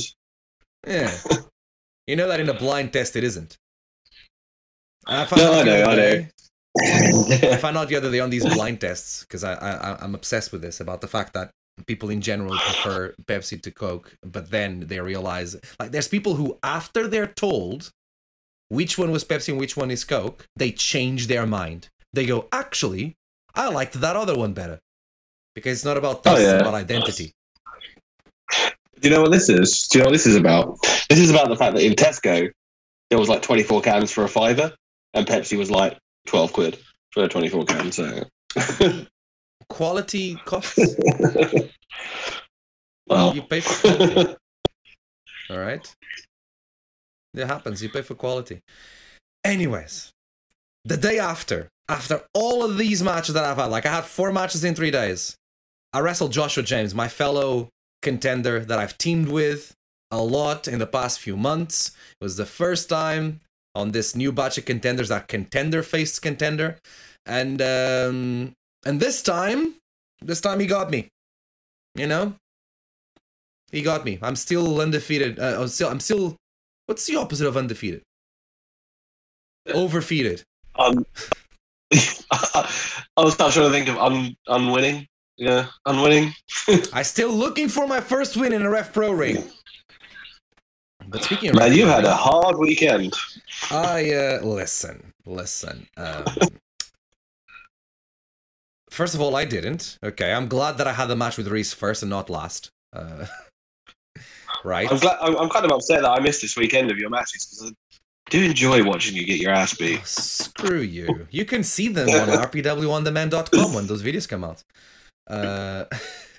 Yeah. 0.87 1.11
You 2.07 2.17
know 2.17 2.29
that 2.29 2.41
in 2.41 2.49
a 2.49 2.55
blind 2.55 2.93
test 2.93 3.17
it 3.17 3.25
isn't. 3.25 3.57
And 5.07 5.21
I 5.21 5.25
found 5.25 5.43
No, 5.43 5.53
out 5.53 5.59
I 5.61 5.63
know, 5.65 5.85
I 5.85 5.97
know. 5.97 6.27
I 7.53 7.57
found 7.57 7.77
out 7.77 7.89
the 7.89 7.97
other 7.97 8.11
day 8.11 8.21
on 8.21 8.31
these 8.31 8.45
blind 8.45 8.81
tests 8.81 9.23
because 9.23 9.43
I, 9.45 9.55
I 9.55 9.97
I'm 10.05 10.15
obsessed 10.15 10.53
with 10.53 10.63
this 10.63 10.81
about 10.81 11.01
the 11.01 11.09
fact 11.09 11.33
that 11.35 11.51
people 11.87 12.09
in 12.11 12.21
general 12.21 12.57
prefer 12.57 13.15
Pepsi 13.25 13.61
to 13.63 13.71
Coke, 13.71 14.17
but 14.25 14.51
then 14.51 14.81
they 14.87 15.01
realize 15.01 15.57
like 15.79 15.91
there's 15.93 16.09
people 16.09 16.35
who 16.37 16.59
after 16.63 17.07
they're 17.07 17.27
told 17.27 17.91
which 18.69 18.99
one 18.99 19.11
was 19.11 19.25
Pepsi 19.25 19.51
and 19.51 19.59
which 19.61 19.77
one 19.77 19.91
is 19.91 20.05
Coke, 20.05 20.47
they 20.57 20.73
change 20.73 21.27
their 21.27 21.47
mind. 21.47 21.89
They 22.13 22.27
go, 22.27 22.49
actually, 22.53 23.15
I 23.55 23.69
liked 23.69 24.01
that 24.01 24.17
other 24.17 24.35
one 24.35 24.53
better 24.55 24.79
because 25.55 25.79
it's 25.79 25.85
not 25.85 25.97
about 25.97 26.23
Oh, 26.27 26.35
taste, 26.35 26.43
yeah. 26.43 26.55
it's 26.55 26.63
about 26.63 26.75
identity. 26.75 27.33
Do 29.01 29.09
you 29.09 29.15
know 29.15 29.23
what 29.23 29.33
this 29.33 29.49
is? 29.49 29.87
Do 29.89 29.99
you 29.99 30.03
know 30.03 30.09
what 30.09 30.15
this 30.15 30.27
is 30.27 30.37
about? 30.37 30.79
This 31.11 31.19
is 31.19 31.31
about 31.31 31.49
the 31.49 31.57
fact 31.57 31.75
that 31.77 31.85
in 31.85 31.93
Tesco 31.93 32.51
there 33.11 33.19
was 33.19 33.29
like 33.29 33.43
24 33.43 33.83
cans 33.83 34.11
for 34.11 34.25
a 34.25 34.29
fiver, 34.29 34.73
and 35.15 35.27
Pepsi 35.27 35.57
was 35.59 35.71
like 35.71 35.99
12 36.27 36.53
quid 36.53 36.79
for 37.13 37.23
a 37.25 37.29
24 37.29 37.65
can. 37.67 37.93
So, 37.93 38.25
Quality 39.69 40.37
costs. 40.45 40.97
well, 43.07 43.35
You 43.35 43.43
pay 43.43 43.61
for 43.61 43.97
quality. 43.97 44.37
All 45.51 45.59
right. 45.59 45.95
It 47.35 47.47
happens. 47.47 47.83
You 47.83 47.89
pay 47.89 48.03
for 48.03 48.15
quality. 48.15 48.61
Anyways, 49.45 50.11
the 50.85 50.97
day 50.97 51.19
after, 51.19 51.69
after 51.89 52.23
all 52.35 52.65
of 52.65 52.79
these 52.79 53.03
matches 53.03 53.35
that 53.35 53.45
I've 53.45 53.59
had, 53.59 53.67
like 53.67 53.87
I 53.87 53.93
had 53.95 54.05
four 54.05 54.33
matches 54.33 54.65
in 54.65 54.75
three 54.75 54.91
days, 54.91 55.37
I 55.93 56.01
wrestled 56.01 56.33
Joshua 56.33 56.63
James, 56.63 56.95
my 56.95 57.09
fellow 57.09 57.69
contender 58.03 58.61
that 58.61 58.79
I've 58.79 58.99
teamed 58.99 59.29
with 59.29 59.75
a 60.11 60.23
lot 60.23 60.69
in 60.69 60.79
the 60.79 60.87
past 60.87 61.21
few 61.21 61.37
months. 61.37 61.89
It 62.21 62.25
was 62.25 62.37
the 62.37 62.47
first 62.47 62.89
time 62.89 63.41
on 63.75 63.93
this 63.93 64.17
new 64.17 64.33
batch 64.33 64.59
of 64.59 64.65
contenders 64.65 65.09
that 65.11 65.29
contender 65.29 65.83
faced 65.83 66.23
contender, 66.23 66.79
and 67.27 67.61
um, 67.61 68.53
and 68.87 69.01
this 69.01 69.23
time, 69.23 69.75
this 70.23 70.41
time 70.41 70.61
he 70.61 70.67
got 70.67 70.91
me. 70.91 71.09
You 71.95 72.07
know, 72.07 72.35
he 73.73 73.83
got 73.83 74.05
me. 74.05 74.19
I'm 74.23 74.37
still 74.37 74.81
undefeated. 74.81 75.39
Uh, 75.39 75.61
I'm 75.61 75.69
still. 75.69 75.89
I'm 75.89 76.01
still. 76.01 76.37
What's 76.87 77.07
the 77.07 77.17
opposite 77.17 77.47
of 77.47 77.57
undefeated? 77.57 78.03
Overfeated. 79.69 80.45
um, 80.77 81.05
I 81.93 82.71
was 83.17 83.37
trying 83.37 83.51
to 83.53 83.71
think 83.71 83.89
of 83.89 83.99
un, 83.99 84.37
unwinning. 84.47 85.07
Yeah, 85.37 85.67
unwinning. 85.85 86.33
I'm 86.93 87.05
still 87.05 87.33
looking 87.33 87.69
for 87.69 87.87
my 87.87 88.01
first 88.01 88.37
win 88.37 88.53
in 88.53 88.63
a 88.63 88.69
RevPro 88.69 89.19
ring. 89.19 89.43
But 91.09 91.25
speaking 91.25 91.51
of 91.51 91.57
Man, 91.57 91.73
you 91.73 91.87
had 91.87 92.05
a 92.05 92.15
hard 92.15 92.57
weekend. 92.59 93.13
I 93.71 94.13
uh, 94.13 94.41
listen, 94.43 95.13
listen. 95.25 95.87
Um, 95.97 96.25
first 98.97 99.15
of 99.15 99.21
all, 99.21 99.37
I 99.37 99.45
didn't. 99.45 99.99
Okay, 100.03 100.33
I'm 100.33 100.49
glad 100.49 100.79
that 100.79 100.87
I 100.87 100.95
had 100.95 101.07
the 101.07 101.17
match 101.17 101.37
with 101.37 101.49
Reese 101.49 101.73
first 101.73 102.03
and 102.03 102.11
not 102.11 102.31
last. 102.31 102.71
Uh, 102.93 103.27
right? 104.65 104.91
I'm 104.91 104.99
glad. 104.99 105.19
I'm, 105.21 105.37
I'm 105.37 105.51
kind 105.51 105.65
of 105.65 105.71
upset 105.71 106.03
that 106.03 106.11
I 106.11 106.21
missed 106.21 106.43
this 106.43 106.57
weekend 106.57 106.91
of 106.91 106.99
your 106.99 107.11
matches 107.11 107.45
because 107.45 107.71
I 107.71 107.75
do 108.31 108.43
enjoy 108.43 108.83
watching 108.83 109.15
you 109.15 109.27
get 109.27 109.39
your 109.39 109.53
ass 109.53 109.75
beat. 109.75 110.01
Oh, 110.01 110.05
screw 110.05 110.81
you. 110.81 111.27
You 111.31 111.45
can 111.45 111.63
see 111.63 111.89
them 111.89 112.09
on 112.09 112.29
rpwondemand.com 112.51 113.75
when 113.75 113.87
those 113.87 114.03
videos 114.03 114.29
come 114.29 114.45
out. 114.45 114.63
Uh, 115.29 115.85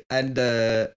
and 0.10 0.40
uh, 0.40 0.88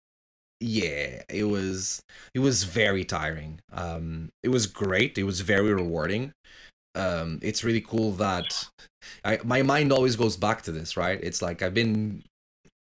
yeah, 0.60 1.22
it 1.28 1.44
was 1.44 2.02
it 2.34 2.40
was 2.40 2.64
very 2.64 3.04
tiring. 3.04 3.60
Um, 3.72 4.30
it 4.42 4.48
was 4.48 4.66
great. 4.66 5.18
It 5.18 5.24
was 5.24 5.40
very 5.40 5.72
rewarding. 5.74 6.32
Um, 6.94 7.38
it's 7.42 7.62
really 7.62 7.80
cool 7.80 8.12
that 8.12 8.68
I 9.24 9.38
my 9.44 9.62
mind 9.62 9.92
always 9.92 10.16
goes 10.16 10.36
back 10.36 10.62
to 10.62 10.72
this, 10.72 10.96
right? 10.96 11.20
It's 11.22 11.42
like 11.42 11.62
I've 11.62 11.74
been 11.74 12.22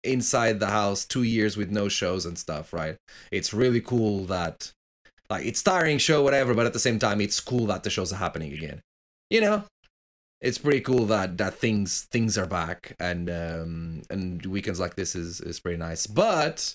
inside 0.04 0.58
the 0.58 0.66
house 0.66 1.04
two 1.04 1.22
years 1.22 1.56
with 1.56 1.70
no 1.70 1.88
shows 1.88 2.26
and 2.26 2.36
stuff, 2.36 2.72
right? 2.72 2.96
It's 3.30 3.54
really 3.54 3.80
cool 3.80 4.24
that 4.24 4.72
like 5.30 5.46
it's 5.46 5.62
tiring 5.62 5.98
show, 5.98 6.22
whatever, 6.22 6.54
but 6.54 6.66
at 6.66 6.72
the 6.72 6.78
same 6.78 6.98
time, 6.98 7.20
it's 7.20 7.40
cool 7.40 7.66
that 7.66 7.84
the 7.84 7.90
shows 7.90 8.12
are 8.12 8.16
happening 8.16 8.52
again. 8.52 8.80
You 9.30 9.40
know, 9.40 9.64
it's 10.40 10.58
pretty 10.58 10.80
cool 10.80 11.06
that 11.06 11.38
that 11.38 11.54
things 11.54 12.02
things 12.10 12.36
are 12.36 12.46
back 12.46 12.94
and 12.98 13.30
um 13.30 14.02
and 14.10 14.44
weekends 14.44 14.80
like 14.80 14.96
this 14.96 15.14
is 15.14 15.40
is 15.40 15.60
pretty 15.60 15.78
nice. 15.78 16.06
But 16.06 16.74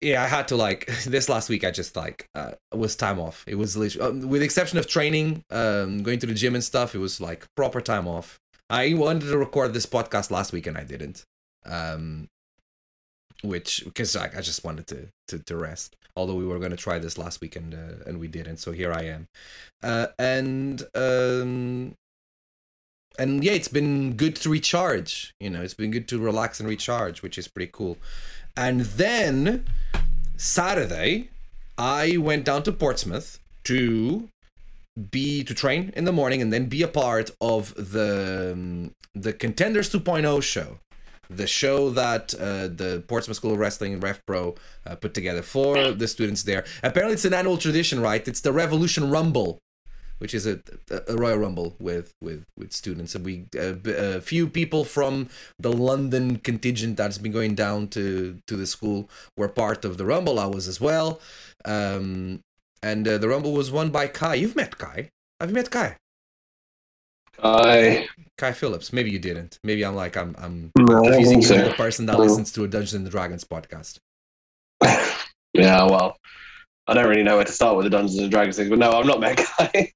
yeah, 0.00 0.22
I 0.22 0.26
had 0.26 0.48
to 0.48 0.56
like 0.56 0.86
this 1.06 1.28
last 1.28 1.48
week. 1.48 1.64
I 1.64 1.70
just 1.70 1.96
like 1.96 2.28
uh, 2.34 2.52
was 2.74 2.96
time 2.96 3.18
off. 3.18 3.44
It 3.46 3.56
was 3.56 3.76
literally, 3.76 4.08
um, 4.08 4.28
with 4.28 4.40
the 4.40 4.44
exception 4.44 4.78
of 4.78 4.86
training, 4.86 5.44
um, 5.50 6.02
going 6.02 6.18
to 6.20 6.26
the 6.26 6.34
gym 6.34 6.54
and 6.54 6.64
stuff. 6.64 6.94
It 6.94 6.98
was 6.98 7.20
like 7.20 7.46
proper 7.56 7.80
time 7.80 8.06
off. 8.06 8.38
I 8.68 8.94
wanted 8.94 9.28
to 9.28 9.38
record 9.38 9.72
this 9.72 9.86
podcast 9.86 10.30
last 10.30 10.52
week 10.52 10.66
and 10.66 10.76
I 10.76 10.84
didn't. 10.84 11.24
Um, 11.64 12.28
which 13.42 13.84
because 13.84 14.16
I, 14.16 14.30
I 14.36 14.40
just 14.40 14.64
wanted 14.64 14.86
to, 14.88 15.08
to 15.28 15.38
to 15.40 15.56
rest. 15.56 15.96
Although 16.16 16.34
we 16.34 16.46
were 16.46 16.58
going 16.58 16.70
to 16.70 16.76
try 16.76 16.98
this 16.98 17.18
last 17.18 17.40
week 17.40 17.56
and 17.56 17.74
uh, 17.74 18.04
and 18.06 18.18
we 18.18 18.28
didn't. 18.28 18.58
So 18.58 18.72
here 18.72 18.92
I 18.92 19.02
am. 19.02 19.28
Uh, 19.82 20.06
and 20.18 20.82
um, 20.94 21.94
and 23.18 23.44
yeah, 23.44 23.52
it's 23.52 23.68
been 23.68 24.14
good 24.14 24.36
to 24.36 24.48
recharge. 24.48 25.34
You 25.40 25.50
know, 25.50 25.62
it's 25.62 25.74
been 25.74 25.90
good 25.90 26.08
to 26.08 26.18
relax 26.18 26.60
and 26.60 26.68
recharge, 26.68 27.22
which 27.22 27.38
is 27.38 27.48
pretty 27.48 27.70
cool. 27.72 27.98
And 28.56 28.80
then 28.82 29.66
Saturday, 30.36 31.30
I 31.78 32.16
went 32.18 32.44
down 32.44 32.62
to 32.64 32.72
Portsmouth 32.72 33.38
to 33.64 34.28
be 35.10 35.44
to 35.44 35.54
train 35.54 35.92
in 35.96 36.04
the 36.04 36.12
morning 36.12 36.40
and 36.40 36.52
then 36.52 36.66
be 36.66 36.82
a 36.82 36.88
part 36.88 37.30
of 37.40 37.74
the 37.74 38.52
um, 38.52 38.92
the 39.14 39.32
Contenders 39.32 39.90
2.0 39.90 40.42
show. 40.42 40.78
the 41.28 41.46
show 41.46 41.90
that 41.90 42.34
uh, 42.34 42.68
the 42.68 43.02
Portsmouth 43.08 43.36
School 43.36 43.52
of 43.52 43.58
Wrestling 43.58 43.92
and 43.94 44.02
Rev 44.02 44.20
Pro 44.26 44.54
uh, 44.86 44.94
put 44.94 45.12
together 45.14 45.42
for 45.42 45.90
the 45.92 46.06
students 46.06 46.44
there. 46.44 46.64
Apparently, 46.82 47.14
it's 47.14 47.24
an 47.24 47.34
annual 47.34 47.56
tradition, 47.56 48.00
right? 48.00 48.26
It's 48.28 48.42
the 48.42 48.52
Revolution 48.52 49.10
Rumble, 49.10 49.58
which 50.18 50.34
is 50.34 50.46
a, 50.46 50.60
a 51.08 51.16
Royal 51.16 51.38
Rumble 51.38 51.76
with 51.78 52.12
with 52.20 52.44
with 52.56 52.72
students, 52.72 53.14
and 53.14 53.24
we 53.24 53.46
uh, 53.58 53.74
a 53.84 54.20
few 54.20 54.48
people 54.48 54.84
from 54.84 55.28
the 55.58 55.72
London 55.72 56.36
contingent 56.38 56.96
that's 56.96 57.18
been 57.18 57.32
going 57.32 57.54
down 57.54 57.88
to 57.88 58.38
to 58.46 58.56
the 58.56 58.66
school 58.66 59.08
were 59.36 59.48
part 59.48 59.84
of 59.84 59.98
the 59.98 60.04
Rumble. 60.04 60.38
I 60.38 60.46
was 60.46 60.68
as 60.68 60.80
well, 60.80 61.20
um, 61.64 62.40
and 62.82 63.06
uh, 63.06 63.18
the 63.18 63.28
Rumble 63.28 63.52
was 63.52 63.70
won 63.70 63.90
by 63.90 64.06
Kai. 64.06 64.34
You've 64.34 64.56
met 64.56 64.78
Kai. 64.78 65.10
Have 65.40 65.50
you 65.50 65.54
met 65.54 65.70
Kai? 65.70 65.96
I 67.42 68.08
Kai 68.38 68.52
Phillips. 68.52 68.92
Maybe 68.92 69.10
you 69.10 69.18
didn't. 69.18 69.58
Maybe 69.62 69.84
I'm 69.84 69.94
like 69.94 70.16
I'm 70.16 70.34
I'm 70.38 70.70
no, 70.78 71.02
confusing 71.02 71.42
you 71.42 71.48
with 71.48 71.64
the 71.66 71.74
person 71.74 72.06
that 72.06 72.14
No. 72.14 72.24
listens 72.24 72.50
to 72.52 72.64
a 72.64 72.68
Dungeons 72.68 72.94
and 72.94 73.10
Dragons 73.10 73.44
podcast. 73.44 73.98
Yeah, 75.56 75.84
well, 75.84 76.18
I 76.86 76.92
don't 76.92 77.08
really 77.08 77.22
know 77.22 77.36
where 77.36 77.44
to 77.46 77.52
start 77.52 77.76
with 77.78 77.84
the 77.84 77.90
Dungeons 77.90 78.18
and 78.18 78.30
Dragons 78.30 78.56
things, 78.56 78.68
but 78.68 78.78
no, 78.78 78.92
I'm 78.92 79.06
not 79.06 79.20
that 79.22 79.36
guy. 79.58 79.90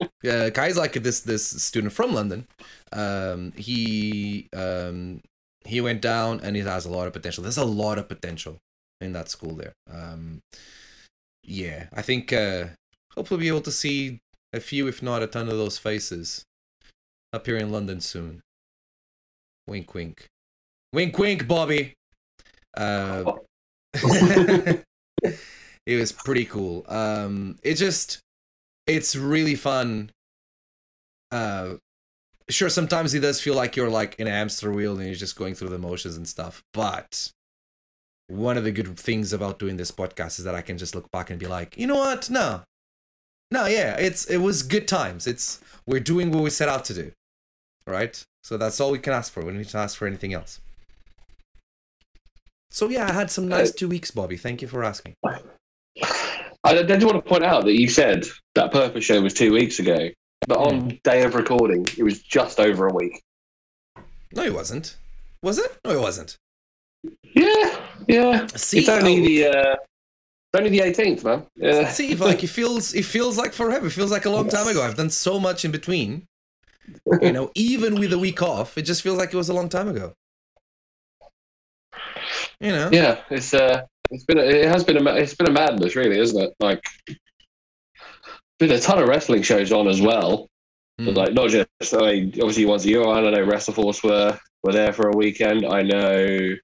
Uh, 0.00 0.50
Kai's 0.52 0.76
like 0.76 0.92
this 0.92 1.20
this 1.20 1.46
student 1.46 1.92
from 1.92 2.12
London. 2.12 2.46
Um, 2.92 3.52
he 3.56 4.48
um, 4.54 5.22
he 5.64 5.80
went 5.80 6.02
down 6.02 6.40
and 6.40 6.56
he 6.56 6.62
has 6.62 6.84
a 6.84 6.90
lot 6.90 7.06
of 7.06 7.12
potential. 7.12 7.42
There's 7.42 7.56
a 7.56 7.64
lot 7.64 7.98
of 7.98 8.08
potential 8.08 8.58
in 9.00 9.12
that 9.12 9.28
school 9.28 9.54
there. 9.54 9.72
Um, 9.90 10.40
yeah, 11.42 11.86
I 11.92 12.02
think 12.02 12.32
uh, 12.32 12.66
hopefully 13.14 13.40
be 13.40 13.48
able 13.48 13.60
to 13.62 13.72
see 13.72 14.18
a 14.52 14.60
few, 14.60 14.86
if 14.88 15.02
not 15.02 15.22
a 15.22 15.26
ton, 15.26 15.48
of 15.48 15.56
those 15.56 15.78
faces 15.78 16.44
up 17.32 17.46
here 17.46 17.56
in 17.56 17.70
London 17.70 18.00
soon. 18.00 18.40
Wink, 19.66 19.94
wink, 19.94 20.26
wink, 20.92 21.18
wink, 21.18 21.48
Bobby. 21.48 21.94
Uh, 22.76 23.32
it 23.94 24.84
was 25.86 26.12
pretty 26.12 26.44
cool. 26.44 26.84
Um, 26.88 27.58
it 27.62 27.74
just, 27.74 28.20
it's 28.86 29.16
really 29.16 29.54
fun. 29.54 30.10
Uh, 31.30 31.74
sure, 32.48 32.68
sometimes 32.68 33.14
it 33.14 33.20
does 33.20 33.40
feel 33.40 33.54
like 33.54 33.76
you're 33.76 33.90
like 33.90 34.16
in 34.18 34.26
a 34.26 34.30
hamster 34.30 34.70
wheel 34.72 34.96
and 34.96 35.06
you're 35.06 35.14
just 35.14 35.36
going 35.36 35.54
through 35.54 35.70
the 35.70 35.78
motions 35.78 36.16
and 36.16 36.28
stuff. 36.28 36.62
But 36.72 37.30
one 38.28 38.56
of 38.56 38.64
the 38.64 38.72
good 38.72 38.98
things 38.98 39.32
about 39.32 39.58
doing 39.58 39.76
this 39.76 39.90
podcast 39.90 40.38
is 40.38 40.44
that 40.44 40.54
I 40.54 40.62
can 40.62 40.78
just 40.78 40.94
look 40.94 41.10
back 41.10 41.30
and 41.30 41.38
be 41.38 41.46
like, 41.46 41.76
you 41.76 41.86
know 41.86 41.96
what? 41.96 42.30
No, 42.30 42.62
no, 43.50 43.66
yeah, 43.66 43.96
it's 43.96 44.26
it 44.26 44.38
was 44.38 44.62
good 44.62 44.88
times. 44.88 45.26
It's 45.26 45.60
we're 45.86 46.00
doing 46.00 46.30
what 46.30 46.42
we 46.42 46.50
set 46.50 46.68
out 46.68 46.84
to 46.86 46.94
do, 46.94 47.12
right? 47.86 48.22
So 48.42 48.56
that's 48.56 48.80
all 48.80 48.90
we 48.90 48.98
can 48.98 49.12
ask 49.12 49.32
for. 49.32 49.40
We 49.40 49.46
don't 49.46 49.58
need 49.58 49.68
to 49.68 49.78
ask 49.78 49.96
for 49.96 50.06
anything 50.06 50.32
else. 50.32 50.60
So 52.70 52.88
yeah, 52.88 53.08
I 53.08 53.12
had 53.12 53.30
some 53.30 53.48
nice 53.48 53.72
two 53.72 53.88
weeks, 53.88 54.10
Bobby. 54.10 54.36
Thank 54.36 54.62
you 54.62 54.68
for 54.68 54.84
asking. 54.84 55.14
I 56.66 56.82
did 56.82 57.02
want 57.04 57.14
to 57.14 57.22
point 57.22 57.44
out 57.44 57.64
that 57.64 57.78
you 57.78 57.88
said 57.88 58.26
that 58.54 58.72
Purpose 58.72 59.04
show 59.04 59.20
was 59.20 59.34
two 59.34 59.52
weeks 59.52 59.78
ago, 59.78 60.10
but 60.48 60.58
on 60.58 60.98
day 61.04 61.22
of 61.22 61.34
recording, 61.34 61.86
it 61.96 62.02
was 62.02 62.20
just 62.22 62.58
over 62.58 62.88
a 62.88 62.92
week. 62.92 63.22
No, 64.34 64.42
it 64.42 64.52
wasn't. 64.52 64.96
Was 65.42 65.58
it? 65.58 65.78
No, 65.84 65.92
it 65.92 66.00
wasn't. 66.00 66.36
Yeah, 67.22 67.80
yeah. 68.08 68.46
See, 68.48 68.80
it's 68.80 68.88
only 68.88 69.20
oh, 69.20 69.24
the 69.24 69.46
uh, 69.46 69.76
it's 70.56 70.58
only 70.58 70.70
the 70.70 70.80
18th, 70.80 71.24
man. 71.24 71.46
Yeah. 71.54 71.88
see, 71.88 72.14
like 72.16 72.42
it 72.42 72.48
feels, 72.48 72.94
it 72.94 73.04
feels 73.04 73.38
like 73.38 73.52
forever. 73.52 73.86
It 73.86 73.90
feels 73.90 74.10
like 74.10 74.24
a 74.24 74.30
long 74.30 74.48
time 74.48 74.66
ago. 74.66 74.82
I've 74.82 74.96
done 74.96 75.10
so 75.10 75.38
much 75.38 75.64
in 75.64 75.70
between. 75.70 76.26
You 77.20 77.32
know, 77.32 77.50
even 77.54 78.00
with 78.00 78.12
a 78.12 78.18
week 78.18 78.42
off, 78.42 78.76
it 78.76 78.82
just 78.82 79.02
feels 79.02 79.18
like 79.18 79.32
it 79.32 79.36
was 79.36 79.48
a 79.48 79.54
long 79.54 79.68
time 79.68 79.88
ago. 79.88 80.14
You 82.58 82.72
know. 82.72 82.88
yeah, 82.90 83.20
it's 83.30 83.52
uh, 83.52 83.82
it's 84.10 84.24
been 84.24 84.38
a, 84.38 84.42
it 84.42 84.68
has 84.68 84.84
been 84.84 85.06
a 85.06 85.14
it's 85.14 85.34
been 85.34 85.48
a 85.48 85.52
madness, 85.52 85.96
really, 85.96 86.18
isn't 86.18 86.42
it? 86.42 86.54
Like, 86.60 86.82
been 88.58 88.70
a 88.70 88.80
ton 88.80 89.02
of 89.02 89.08
wrestling 89.08 89.42
shows 89.42 89.72
on 89.72 89.88
as 89.88 90.00
well. 90.00 90.48
Mm. 91.00 91.06
But 91.06 91.16
like 91.16 91.32
not 91.34 91.50
just 91.50 91.94
I 91.94 92.12
mean, 92.12 92.28
obviously 92.34 92.64
ones 92.64 92.86
you're 92.86 93.06
on. 93.06 93.26
I 93.26 93.30
know 93.30 93.46
WrestleForce 93.46 94.02
were 94.02 94.38
were 94.62 94.72
there 94.72 94.92
for 94.92 95.08
a 95.08 95.16
weekend. 95.16 95.66
I 95.66 95.82
know 95.82 96.54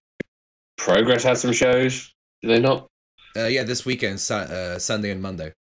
Progress 0.77 1.23
had 1.23 1.39
some 1.39 1.53
shows. 1.53 2.13
Did 2.41 2.51
they 2.51 2.61
not? 2.61 2.89
Uh, 3.37 3.47
yeah, 3.47 3.63
this 3.63 3.87
weekend, 3.87 4.17
uh, 4.31 4.79
Sunday 4.79 5.11
and 5.11 5.23
Monday. 5.23 5.53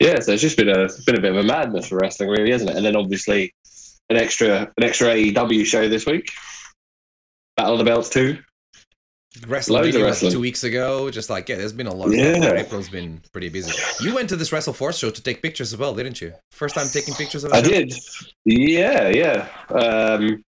Yeah, 0.00 0.20
so 0.20 0.32
it's 0.32 0.42
just 0.42 0.56
been 0.56 0.68
a 0.68 0.84
it's 0.84 1.04
been 1.04 1.18
a 1.18 1.20
bit 1.20 1.32
of 1.32 1.38
a 1.38 1.42
madness 1.42 1.88
for 1.88 1.96
wrestling, 1.96 2.30
really, 2.30 2.50
isn't 2.50 2.68
it? 2.68 2.76
And 2.76 2.84
then 2.84 2.96
obviously 2.96 3.52
an 4.10 4.16
extra 4.16 4.72
an 4.76 4.84
extra 4.84 5.08
AEW 5.08 5.64
show 5.64 5.88
this 5.88 6.06
week. 6.06 6.30
Battle 7.56 7.74
of 7.74 7.78
the 7.78 7.84
Belts 7.84 8.08
too. 8.08 8.38
WrestleMania 9.40 10.02
wrestling. 10.04 10.32
two 10.32 10.40
weeks 10.40 10.64
ago. 10.64 11.10
Just 11.10 11.30
like 11.30 11.48
yeah, 11.48 11.56
there's 11.56 11.72
been 11.72 11.86
a 11.86 11.94
lot 11.94 12.08
of 12.08 12.14
Yeah. 12.14 12.52
April's 12.54 12.88
been 12.88 13.20
pretty 13.32 13.48
busy. 13.48 13.72
You 14.02 14.14
went 14.14 14.28
to 14.30 14.36
this 14.36 14.52
Wrestle 14.52 14.72
Force 14.72 14.98
show 14.98 15.10
to 15.10 15.22
take 15.22 15.42
pictures 15.42 15.72
as 15.72 15.78
well, 15.78 15.94
didn't 15.94 16.20
you? 16.20 16.32
First 16.52 16.74
time 16.74 16.86
taking 16.92 17.14
pictures 17.14 17.44
of. 17.44 17.52
I 17.52 17.62
show? 17.62 17.68
did. 17.68 17.94
Yeah, 18.44 19.08
yeah. 19.08 19.48
Um, 19.70 20.42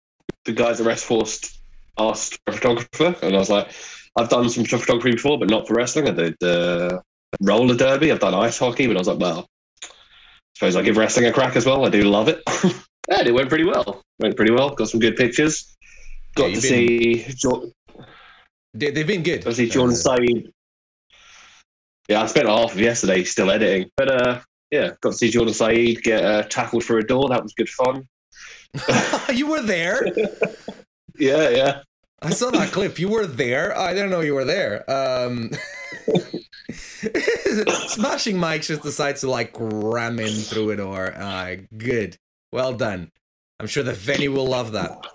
the 0.45 0.53
guys 0.53 0.79
at 0.79 0.87
Wrestle 0.87 1.17
Force 1.19 1.59
asked 1.97 2.39
for 2.45 2.51
a 2.51 2.53
photographer, 2.53 3.15
and 3.25 3.35
I 3.35 3.39
was 3.39 3.49
like, 3.49 3.69
I've 4.15 4.29
done 4.29 4.49
some 4.49 4.63
photography 4.65 5.11
before, 5.11 5.37
but 5.37 5.49
not 5.49 5.67
for 5.67 5.73
wrestling. 5.75 6.07
I 6.07 6.11
did 6.11 6.41
uh, 6.43 6.99
roller 7.41 7.75
derby. 7.75 8.11
I've 8.11 8.19
done 8.21 8.33
ice 8.33 8.57
hockey, 8.57 8.87
but 8.87 8.95
I 8.95 8.99
was 8.99 9.07
like, 9.07 9.19
well, 9.19 9.45
suppose 10.55 10.75
I 10.75 10.81
give 10.81 10.97
wrestling 10.97 11.25
a 11.27 11.33
crack 11.33 11.55
as 11.55 11.65
well. 11.65 11.85
I 11.85 11.89
do 11.89 12.03
love 12.03 12.29
it. 12.29 12.41
and 13.11 13.27
it 13.27 13.33
went 13.33 13.49
pretty 13.49 13.65
well. 13.65 14.01
Went 14.19 14.35
pretty 14.35 14.51
well. 14.51 14.69
Got 14.71 14.89
some 14.89 14.99
good 14.99 15.15
pictures. 15.17 15.75
Got 16.35 16.43
Yeah, 16.43 16.47
to 16.47 16.53
you've 16.53 16.63
see 16.63 17.25
They, 18.73 18.91
they've 18.91 19.07
been 19.07 19.23
good. 19.23 19.43
see 19.53 19.69
Jordan 19.69 19.95
Uh, 19.95 19.97
Said. 19.97 20.51
Yeah, 22.07 22.23
I 22.23 22.25
spent 22.25 22.47
half 22.47 22.73
of 22.73 22.79
yesterday 22.79 23.23
still 23.23 23.51
editing, 23.51 23.89
but 23.95 24.09
uh, 24.09 24.41
yeah, 24.71 24.91
got 25.01 25.11
to 25.11 25.17
see 25.17 25.29
Jordan 25.29 25.53
Saeed 25.53 26.01
get 26.01 26.23
uh, 26.23 26.43
tackled 26.43 26.83
for 26.83 26.97
a 26.97 27.05
door. 27.05 27.29
That 27.29 27.43
was 27.43 27.53
good 27.53 27.69
fun. 27.69 28.07
you 29.33 29.47
were 29.47 29.61
there. 29.61 30.05
Yeah, 31.17 31.49
yeah. 31.49 31.81
I 32.21 32.29
saw 32.29 32.49
that 32.51 32.71
clip. 32.71 32.97
You 32.97 33.09
were 33.09 33.27
there. 33.27 33.77
I 33.77 33.93
didn't 33.93 34.09
know 34.09 34.21
you 34.21 34.35
were 34.35 34.45
there. 34.45 34.89
Um, 34.89 35.51
Smashing 37.89 38.37
Mike 38.37 38.61
just 38.61 38.83
decides 38.83 39.19
to 39.21 39.29
like 39.29 39.53
ram 39.59 40.17
in 40.19 40.31
through 40.33 40.71
a 40.71 40.77
door. 40.77 41.13
Uh, 41.13 41.57
good. 41.77 42.15
Well 42.53 42.73
done. 42.73 43.11
I'm 43.59 43.67
sure 43.67 43.83
the 43.83 43.91
venue 43.91 44.31
will 44.31 44.47
love 44.47 44.71
that. 44.71 45.05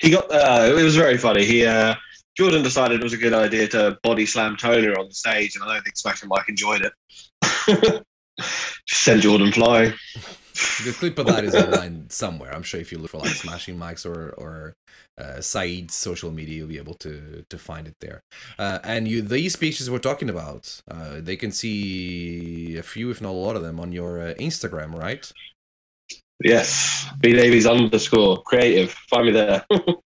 He 0.00 0.10
got. 0.10 0.30
Uh, 0.30 0.72
it 0.78 0.82
was 0.82 0.94
very 0.94 1.18
funny. 1.18 1.44
He 1.44 1.66
uh, 1.66 1.96
Jordan 2.36 2.62
decided 2.62 3.00
it 3.00 3.04
was 3.04 3.12
a 3.12 3.18
good 3.18 3.32
idea 3.32 3.68
to 3.68 3.98
body 4.02 4.26
slam 4.26 4.56
Toner 4.56 4.98
on 4.98 5.08
the 5.08 5.14
stage, 5.14 5.54
and 5.54 5.64
I 5.64 5.74
don't 5.74 5.82
think 5.82 5.96
Smashing 5.96 6.28
Mike 6.28 6.48
enjoyed 6.48 6.82
it. 6.82 6.92
Just 7.66 8.02
send 9.04 9.22
Jordan 9.22 9.52
flying. 9.52 9.94
The 10.84 10.94
clip 10.96 11.18
of 11.18 11.26
that 11.26 11.44
is 11.44 11.54
online 11.54 12.10
somewhere. 12.10 12.54
I'm 12.54 12.62
sure 12.62 12.80
if 12.80 12.92
you 12.92 12.98
look 12.98 13.10
for 13.10 13.18
like 13.18 13.30
Smashing 13.30 13.76
Mike's 13.76 14.06
or 14.06 14.30
or 14.38 14.76
uh, 15.18 15.40
Saeed's 15.40 15.94
social 15.94 16.30
media, 16.30 16.58
you'll 16.58 16.68
be 16.68 16.78
able 16.78 16.94
to 16.94 17.44
to 17.48 17.58
find 17.58 17.88
it 17.88 17.94
there. 18.00 18.22
Uh, 18.58 18.78
and 18.84 19.08
you, 19.08 19.20
these 19.22 19.52
speeches 19.52 19.90
we're 19.90 19.98
talking 19.98 20.30
about, 20.30 20.80
uh, 20.88 21.16
they 21.20 21.36
can 21.36 21.50
see 21.50 22.76
a 22.76 22.82
few, 22.82 23.10
if 23.10 23.20
not 23.20 23.30
a 23.30 23.32
lot 23.32 23.56
of 23.56 23.62
them, 23.62 23.80
on 23.80 23.92
your 23.92 24.20
uh, 24.20 24.34
Instagram, 24.34 24.94
right? 24.94 25.30
Yes, 26.42 27.06
B 27.20 27.32
Davies 27.32 27.66
underscore 27.66 28.42
creative. 28.42 28.92
Find 28.92 29.26
me 29.26 29.32
there. 29.32 29.64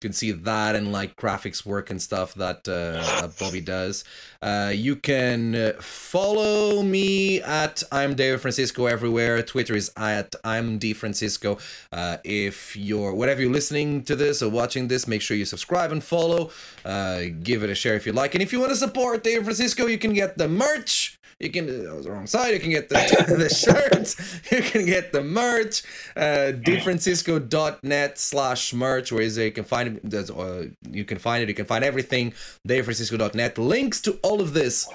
You 0.00 0.08
can 0.08 0.14
see 0.14 0.32
that 0.32 0.76
and 0.76 0.92
like 0.92 1.14
graphics 1.16 1.66
work 1.66 1.90
and 1.90 2.00
stuff 2.00 2.32
that, 2.36 2.66
uh, 2.66 3.20
that 3.20 3.38
Bobby 3.38 3.60
does. 3.60 4.02
Uh, 4.40 4.72
you 4.74 4.96
can 4.96 5.54
uh, 5.54 5.72
follow 5.78 6.82
me 6.82 7.42
at 7.42 7.82
I'm 7.92 8.14
David 8.14 8.40
Francisco 8.40 8.86
everywhere. 8.86 9.42
Twitter 9.42 9.76
is 9.76 9.92
at 9.98 10.34
I'm 10.42 10.78
D 10.78 10.94
Francisco. 10.94 11.58
Uh, 11.92 12.16
if 12.24 12.74
you're 12.78 13.12
whatever 13.12 13.42
you're 13.42 13.52
listening 13.52 14.02
to 14.04 14.16
this 14.16 14.42
or 14.42 14.48
watching 14.48 14.88
this, 14.88 15.06
make 15.06 15.20
sure 15.20 15.36
you 15.36 15.44
subscribe 15.44 15.92
and 15.92 16.02
follow. 16.02 16.50
Uh, 16.82 17.24
give 17.42 17.62
it 17.62 17.68
a 17.68 17.74
share 17.74 17.94
if 17.94 18.06
you 18.06 18.14
like, 18.14 18.34
and 18.34 18.42
if 18.42 18.54
you 18.54 18.58
want 18.58 18.70
to 18.70 18.76
support 18.76 19.22
David 19.22 19.44
Francisco, 19.44 19.84
you 19.84 19.98
can 19.98 20.14
get 20.14 20.38
the 20.38 20.48
merch. 20.48 21.19
You 21.40 21.50
can 21.50 21.88
I 21.88 21.94
was 21.94 22.04
the 22.04 22.12
wrong 22.12 22.26
side. 22.26 22.52
You 22.52 22.60
can 22.60 22.70
get 22.70 22.90
the 22.90 22.94
the 23.38 23.48
shirts. 23.48 24.16
You 24.52 24.62
can 24.62 24.84
get 24.84 25.12
the 25.12 25.22
merch. 25.22 25.82
Uh, 26.14 26.52
DaveFrancisco.net 26.52 28.18
slash 28.18 28.74
merch, 28.74 29.10
where? 29.10 29.22
You 29.22 29.50
can 29.50 29.64
find 29.64 30.00
it. 30.04 30.30
Uh, 30.30 30.64
you 30.90 31.04
can 31.04 31.18
find 31.18 31.42
it. 31.42 31.48
You 31.48 31.54
can 31.54 31.64
find 31.64 31.82
everything. 31.82 32.34
DaveFrancisco.net. 32.68 33.56
Links 33.58 34.00
to 34.02 34.18
all 34.22 34.40
of 34.42 34.52
this 34.52 34.86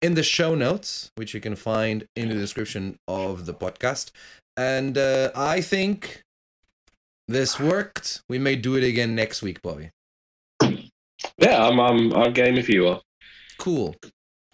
in 0.00 0.14
the 0.14 0.22
show 0.22 0.54
notes, 0.54 1.10
which 1.16 1.34
you 1.34 1.40
can 1.40 1.56
find 1.56 2.06
in 2.14 2.28
the 2.28 2.34
description 2.34 2.96
of 3.08 3.46
the 3.46 3.54
podcast. 3.54 4.12
And 4.56 4.96
uh, 4.96 5.32
I 5.34 5.60
think 5.60 6.22
this 7.26 7.58
worked. 7.58 8.22
We 8.28 8.38
may 8.38 8.54
do 8.54 8.76
it 8.76 8.84
again 8.84 9.14
next 9.16 9.42
week, 9.42 9.62
Bobby. 9.62 9.90
yeah, 11.38 11.66
I'm. 11.66 11.80
I'm. 11.80 12.12
I'm 12.12 12.32
game 12.32 12.56
if 12.56 12.68
you 12.68 12.86
are. 12.88 13.00
Cool, 13.58 13.96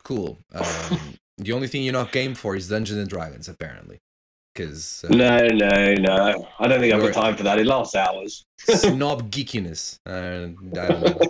cool. 0.02 0.38
Um, 0.54 1.16
the 1.38 1.52
only 1.52 1.68
thing 1.68 1.82
you're 1.82 1.92
not 1.92 2.12
game 2.12 2.34
for 2.34 2.56
is 2.56 2.68
Dungeons 2.68 2.98
and 2.98 3.08
Dragons, 3.08 3.48
apparently. 3.48 3.98
because 4.54 5.04
No, 5.10 5.46
no, 5.48 5.94
no. 5.94 6.48
I 6.58 6.68
don't 6.68 6.80
think 6.80 6.94
I've 6.94 7.00
got 7.00 7.12
time 7.12 7.36
for 7.36 7.42
that. 7.42 7.58
It 7.58 7.66
lasts 7.66 7.94
hours. 7.94 8.44
snob 8.58 9.30
geekiness. 9.30 9.98
Uh, 10.06 10.48
I. 10.78 10.86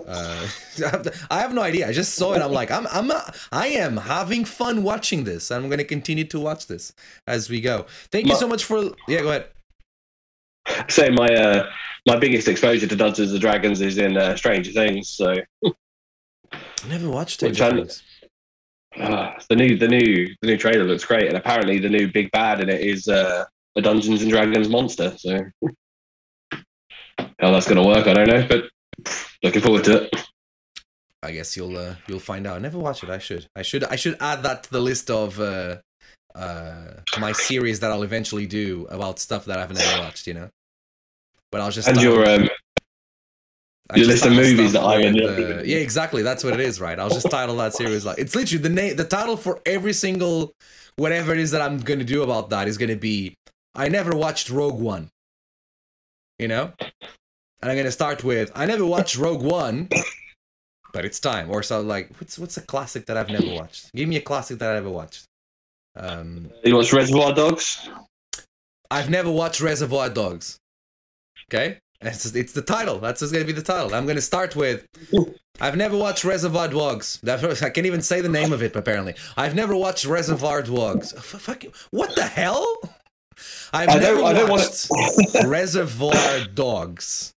Uh, 0.07 1.11
I 1.31 1.40
have 1.40 1.55
no 1.55 1.62
idea. 1.62 1.88
I 1.88 1.93
just 1.93 2.14
saw 2.14 2.35
it. 2.35 2.43
I'm 2.43 2.53
like, 2.53 2.71
I'm, 2.71 2.87
I'm, 2.88 3.11
I 3.51 3.69
am 3.69 3.97
having 3.97 4.45
fun 4.45 4.83
watching 4.83 5.25
this. 5.25 5.51
I'm 5.51 5.69
going 5.69 5.79
to 5.79 5.85
continue 5.85 6.25
to 6.25 6.38
watch 6.38 6.67
this 6.67 6.93
as 7.27 7.49
we 7.49 7.61
go. 7.61 7.87
Thank 8.12 8.27
you 8.27 8.35
so 8.37 8.47
much 8.47 8.64
for. 8.64 8.90
Yeah, 9.09 9.23
go 9.23 9.31
ahead. 9.31 9.47
So 10.88 11.11
my 11.11 11.29
uh, 11.29 11.71
my 12.07 12.17
biggest 12.17 12.49
exposure 12.49 12.87
to 12.87 12.97
Dungeons 12.97 13.33
and 13.33 13.40
Dragons 13.40 13.81
is 13.81 13.99
in 13.99 14.17
uh, 14.17 14.37
Stranger 14.37 14.73
Things. 14.73 15.09
So 15.11 15.35
I 15.64 15.73
never 16.88 17.09
watched? 17.09 17.40
Things. 17.40 18.03
Uh, 18.99 19.33
the 19.49 19.57
new 19.57 19.77
the 19.77 19.89
new 19.89 20.29
the 20.41 20.47
new 20.47 20.57
trailer 20.57 20.85
looks 20.85 21.05
great, 21.05 21.27
and 21.29 21.37
apparently 21.37 21.79
the 21.79 21.89
new 21.89 22.11
big 22.11 22.31
bad 22.33 22.61
in 22.61 22.69
it 22.69 22.81
is 22.81 23.09
uh, 23.09 23.45
a 23.77 23.83
Dungeons 23.83 24.23
and 24.23 24.31
Dragons 24.31 24.69
monster. 24.69 25.15
So 25.19 25.39
how 27.41 27.51
that's 27.51 27.67
going 27.69 27.83
to 27.83 27.87
work, 27.87 28.07
I 28.07 28.15
don't 28.15 28.29
know, 28.29 28.47
but 28.49 28.65
looking 29.43 29.63
forward 29.63 29.85
to 29.85 30.05
it. 30.05 30.15
I 31.23 31.33
guess 31.33 31.57
you'll 31.57 31.77
uh, 31.77 31.95
you'll 32.07 32.21
find 32.21 32.47
out. 32.47 32.57
I 32.57 32.59
never 32.59 32.79
watched 32.79 33.03
it. 33.03 33.11
I 33.11 33.19
should. 33.19 33.47
I 33.57 33.63
should. 33.63 33.85
I 33.85 33.97
should 33.97 34.17
add 34.21 34.43
that 34.43 34.65
to 34.65 34.71
the 34.71 34.81
list 34.81 35.11
of 35.11 35.41
uh, 35.41 35.77
uh, 36.35 36.93
my 37.19 37.33
series 37.33 37.81
that 37.81 37.91
I'll 37.91 38.03
eventually 38.03 38.47
do 38.47 38.87
about 38.91 39.19
stuff 39.19 39.47
that 39.47 39.59
I've 39.59 39.73
never 39.73 40.03
watched. 40.03 40.27
You 40.27 40.35
know. 40.35 40.51
But 41.51 41.63
I'll 41.63 41.71
just 41.71 41.89
And 41.89 41.97
start- 41.99 42.15
your 42.15 42.29
um, 42.29 42.49
I 43.90 43.97
your 43.97 44.07
just 44.07 44.25
list 44.25 44.27
of 44.27 44.33
movies 44.33 44.73
that 44.73 44.83
I 44.83 45.03
haven't- 45.03 45.20
uh, 45.20 45.62
yeah, 45.64 45.77
exactly. 45.77 46.23
That's 46.23 46.42
what 46.42 46.55
it 46.55 46.61
is, 46.61 46.81
right? 46.81 46.99
I'll 46.99 47.11
just 47.11 47.31
title 47.31 47.57
that 47.57 47.75
series 47.75 48.05
like 48.05 48.18
it's 48.18 48.35
literally 48.35 48.62
the 48.62 48.68
name, 48.70 48.97
the 48.97 49.05
title 49.05 49.37
for 49.37 49.61
every 49.66 49.92
single 49.92 50.55
whatever 50.97 51.33
it 51.33 51.38
is 51.38 51.51
that 51.51 51.61
I'm 51.61 51.79
gonna 51.81 52.05
do 52.05 52.23
about 52.23 52.51
that 52.51 52.66
is 52.68 52.79
gonna 52.79 52.97
be 52.97 53.35
I 53.75 53.88
never 53.88 54.16
watched 54.16 54.49
Rogue 54.49 54.81
One. 54.81 55.11
You 56.38 56.49
know, 56.49 56.73
and 56.81 57.70
I'm 57.70 57.77
gonna 57.77 57.92
start 57.92 58.25
with 58.25 58.51
I 58.55 58.64
never 58.66 58.87
watched 58.87 59.16
Rogue 59.18 59.42
One, 59.42 59.88
but 60.92 61.05
it's 61.05 61.20
time. 61.20 61.51
Or 61.51 61.62
so 61.62 61.81
like 61.83 62.09
what's 62.18 62.38
what's 62.38 62.57
a 62.57 62.62
classic 62.62 63.05
that 63.07 63.16
I've 63.18 63.29
never 63.29 63.51
watched? 63.55 63.92
Give 63.94 64.09
me 64.09 64.16
a 64.16 64.20
classic 64.23 64.59
that 64.61 64.70
I 64.70 64.77
ever 64.77 64.90
watched. 64.90 65.25
Um, 65.97 66.51
you 66.64 66.75
watch 66.75 66.92
Reservoir 66.92 67.35
Dogs? 67.35 67.88
I've 68.90 69.11
never 69.11 69.31
watched 69.31 69.61
Reservoir 69.61 70.09
Dogs. 70.09 70.59
Okay? 71.49 71.79
It's, 72.07 72.35
it's 72.35 72.53
the 72.53 72.62
title. 72.62 72.99
That's 72.99 73.21
just 73.21 73.33
going 73.33 73.45
to 73.45 73.53
be 73.53 73.59
the 73.59 73.64
title. 73.64 73.95
I'm 73.95 74.05
going 74.05 74.17
to 74.17 74.23
start 74.23 74.55
with 74.57 74.87
I've 75.61 75.77
never 75.77 75.97
watched 75.97 76.25
Reservoir 76.25 76.69
Dogs. 76.69 77.21
I 77.27 77.71
can't 77.71 77.87
even 77.87 78.03
say 78.03 78.21
the 78.21 78.29
name 78.29 78.53
of 78.53 78.62
it, 78.62 78.75
apparently. 78.77 79.14
I've 79.37 79.55
never 79.55 79.77
watched 79.77 80.05
Reservoir 80.05 80.62
Dogs. 80.62 81.12
Fuck 81.12 81.64
you. 81.64 81.73
What 81.90 82.14
the 82.14 82.25
hell? 82.25 82.67
I've 83.73 83.88
I 83.88 83.95
never 83.99 84.17
don't- 84.19 84.25
I 84.27 84.33
don't 84.33 84.51
wanna- 84.51 84.62
watched 84.62 84.88
Reservoir 85.47 86.45
Dogs. 86.55 87.33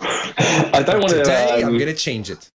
I 0.00 0.82
don't 0.84 1.00
want 1.00 1.12
to. 1.12 1.18
Today, 1.18 1.46
to. 1.60 1.66
I'm 1.66 1.68
Um, 1.72 1.78
going 1.78 1.86
to 1.94 1.94
change 1.94 2.30
it. 2.30 2.48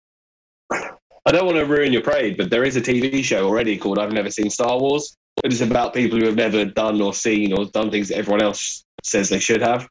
I 0.71 1.32
don't 1.32 1.45
want 1.45 1.58
to 1.58 1.65
ruin 1.65 1.91
your 1.93 2.02
parade, 2.02 2.38
but 2.38 2.49
there 2.49 2.63
is 2.63 2.75
a 2.75 2.82
TV 2.82 3.23
show 3.23 3.45
already 3.47 3.78
called 3.78 3.99
"I've 3.99 4.12
Never 4.12 4.32
Seen 4.32 4.49
Star 4.49 4.80
Wars." 4.80 5.15
It 5.43 5.54
is 5.54 5.62
about 5.62 5.93
people 5.93 6.19
who 6.19 6.25
have 6.25 6.36
never 6.36 6.65
done 6.65 6.99
or 7.02 7.13
seen 7.13 7.54
or 7.54 7.65
done 7.65 7.91
things 7.91 8.10
that 8.10 8.17
everyone 8.17 8.41
else 8.41 8.84
says 9.04 9.30
they 9.30 9.39
should 9.39 9.62
have. 9.62 9.88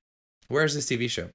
Where's 0.48 0.74
this 0.74 0.87
TV 0.87 1.08
show? 1.08 1.30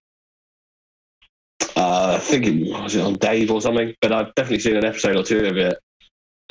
Uh, 1.75 2.13
I 2.15 2.19
think 2.19 2.45
it 2.45 2.71
was 2.71 2.95
on 2.97 3.13
Dave 3.15 3.51
or 3.51 3.61
something, 3.61 3.93
but 4.01 4.11
I've 4.11 4.33
definitely 4.35 4.59
seen 4.59 4.75
an 4.75 4.85
episode 4.85 5.15
or 5.15 5.23
two 5.23 5.45
of 5.45 5.57
it. 5.57 5.77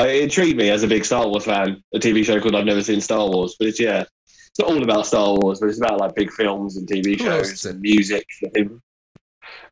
It 0.01 0.23
intrigued 0.25 0.57
me 0.57 0.71
as 0.71 0.83
a 0.83 0.89
big 0.89 1.05
Star 1.05 1.29
Wars 1.29 1.45
fan. 1.45 1.83
A 1.95 1.99
TV 1.99 2.25
show 2.25 2.41
called 2.41 2.57
"I've 2.57 2.65
Never 2.65 2.83
Seen 2.83 3.01
Star 3.01 3.29
Wars," 3.29 3.55
but 3.59 3.69
it's 3.69 3.79
yeah, 3.79 4.03
it's 4.27 4.59
not 4.59 4.69
all 4.69 4.83
about 4.83 5.07
Star 5.07 5.35
Wars, 5.39 5.61
but 5.61 5.69
it's 5.69 5.79
about 5.79 5.99
like 6.01 6.15
big 6.17 6.31
films 6.33 6.77
and 6.77 6.89
TV 6.89 7.19
shows 7.19 7.65
and 7.67 7.81
music. 7.81 8.27
and 8.55 8.81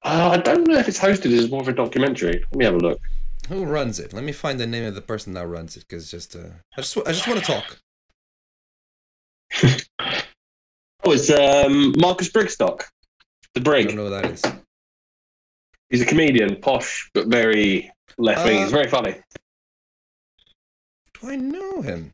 Uh, 0.04 0.30
I 0.32 0.36
don't 0.36 0.66
know 0.68 0.78
if 0.78 0.88
it's 0.88 1.00
hosted 1.00 1.36
as 1.36 1.50
more 1.50 1.62
of 1.62 1.68
a 1.68 1.72
documentary. 1.72 2.44
Let 2.52 2.56
me 2.56 2.64
have 2.64 2.74
a 2.74 2.78
look. 2.78 3.00
Who 3.48 3.64
runs 3.64 3.98
it? 3.98 4.12
Let 4.12 4.22
me 4.22 4.32
find 4.32 4.60
the 4.60 4.66
name 4.66 4.84
of 4.84 4.94
the 4.94 5.00
person 5.00 5.32
that 5.32 5.46
runs 5.48 5.76
it, 5.76 5.84
because 5.88 6.10
just 6.10 6.36
uh, 6.36 6.50
I 6.76 6.82
just 6.82 6.96
I 6.98 7.10
just 7.12 7.26
want 7.26 7.40
to 7.40 7.46
talk. 7.46 7.78
Oh, 11.02 11.12
it's 11.12 11.30
um, 11.30 11.94
Marcus 11.98 12.28
Brigstocke, 12.28 12.82
the 13.54 13.60
I 13.60 13.62
Brig. 13.62 13.86
don't 13.88 13.96
know 13.96 14.04
who 14.04 14.10
that 14.10 14.26
is. 14.26 14.42
He's 15.90 16.02
a 16.02 16.06
comedian, 16.06 16.56
posh 16.56 17.10
but 17.14 17.26
very 17.26 17.90
left 18.16 18.44
wing. 18.46 18.58
Uh, 18.58 18.62
He's 18.62 18.72
very 18.72 18.88
funny. 18.88 19.16
Do 21.20 21.30
I 21.30 21.36
know 21.36 21.82
him? 21.82 22.12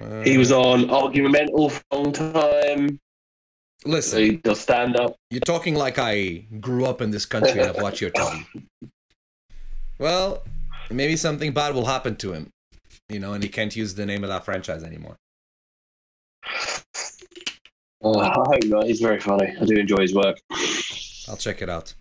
Uh, 0.00 0.22
He 0.22 0.36
was 0.36 0.50
on 0.52 0.90
Argumental 0.90 1.70
for 1.70 1.82
a 1.92 1.96
long 1.96 2.12
time. 2.12 2.98
Listen, 3.84 4.18
He 4.20 4.36
does 4.36 4.60
stand 4.60 4.96
up. 4.96 5.16
you're 5.30 5.40
talking 5.40 5.74
like 5.74 5.98
I 5.98 6.44
grew 6.60 6.86
up 6.86 7.00
in 7.00 7.10
this 7.10 7.24
country 7.26 7.52
and 7.60 7.62
I've 7.70 7.82
watched 7.82 8.00
your 8.00 8.10
TV. 8.10 8.44
Well, 9.98 10.42
maybe 10.90 11.16
something 11.16 11.52
bad 11.52 11.74
will 11.74 11.86
happen 11.86 12.16
to 12.16 12.32
him, 12.32 12.50
you 13.08 13.20
know, 13.20 13.32
and 13.34 13.42
he 13.42 13.48
can't 13.48 13.74
use 13.74 13.94
the 13.94 14.06
name 14.06 14.24
of 14.24 14.30
that 14.30 14.44
franchise 14.44 14.82
anymore. 14.82 15.16
Uh, 18.04 18.18
I 18.18 18.32
hope 18.34 18.64
not. 18.64 18.84
He's 18.86 19.00
very 19.00 19.20
funny. 19.20 19.54
I 19.60 19.64
do 19.64 19.76
enjoy 19.76 19.98
his 19.98 20.14
work. 20.14 20.38
I'll 21.32 21.38
check 21.38 21.62
it 21.62 21.70
out. 21.70 21.94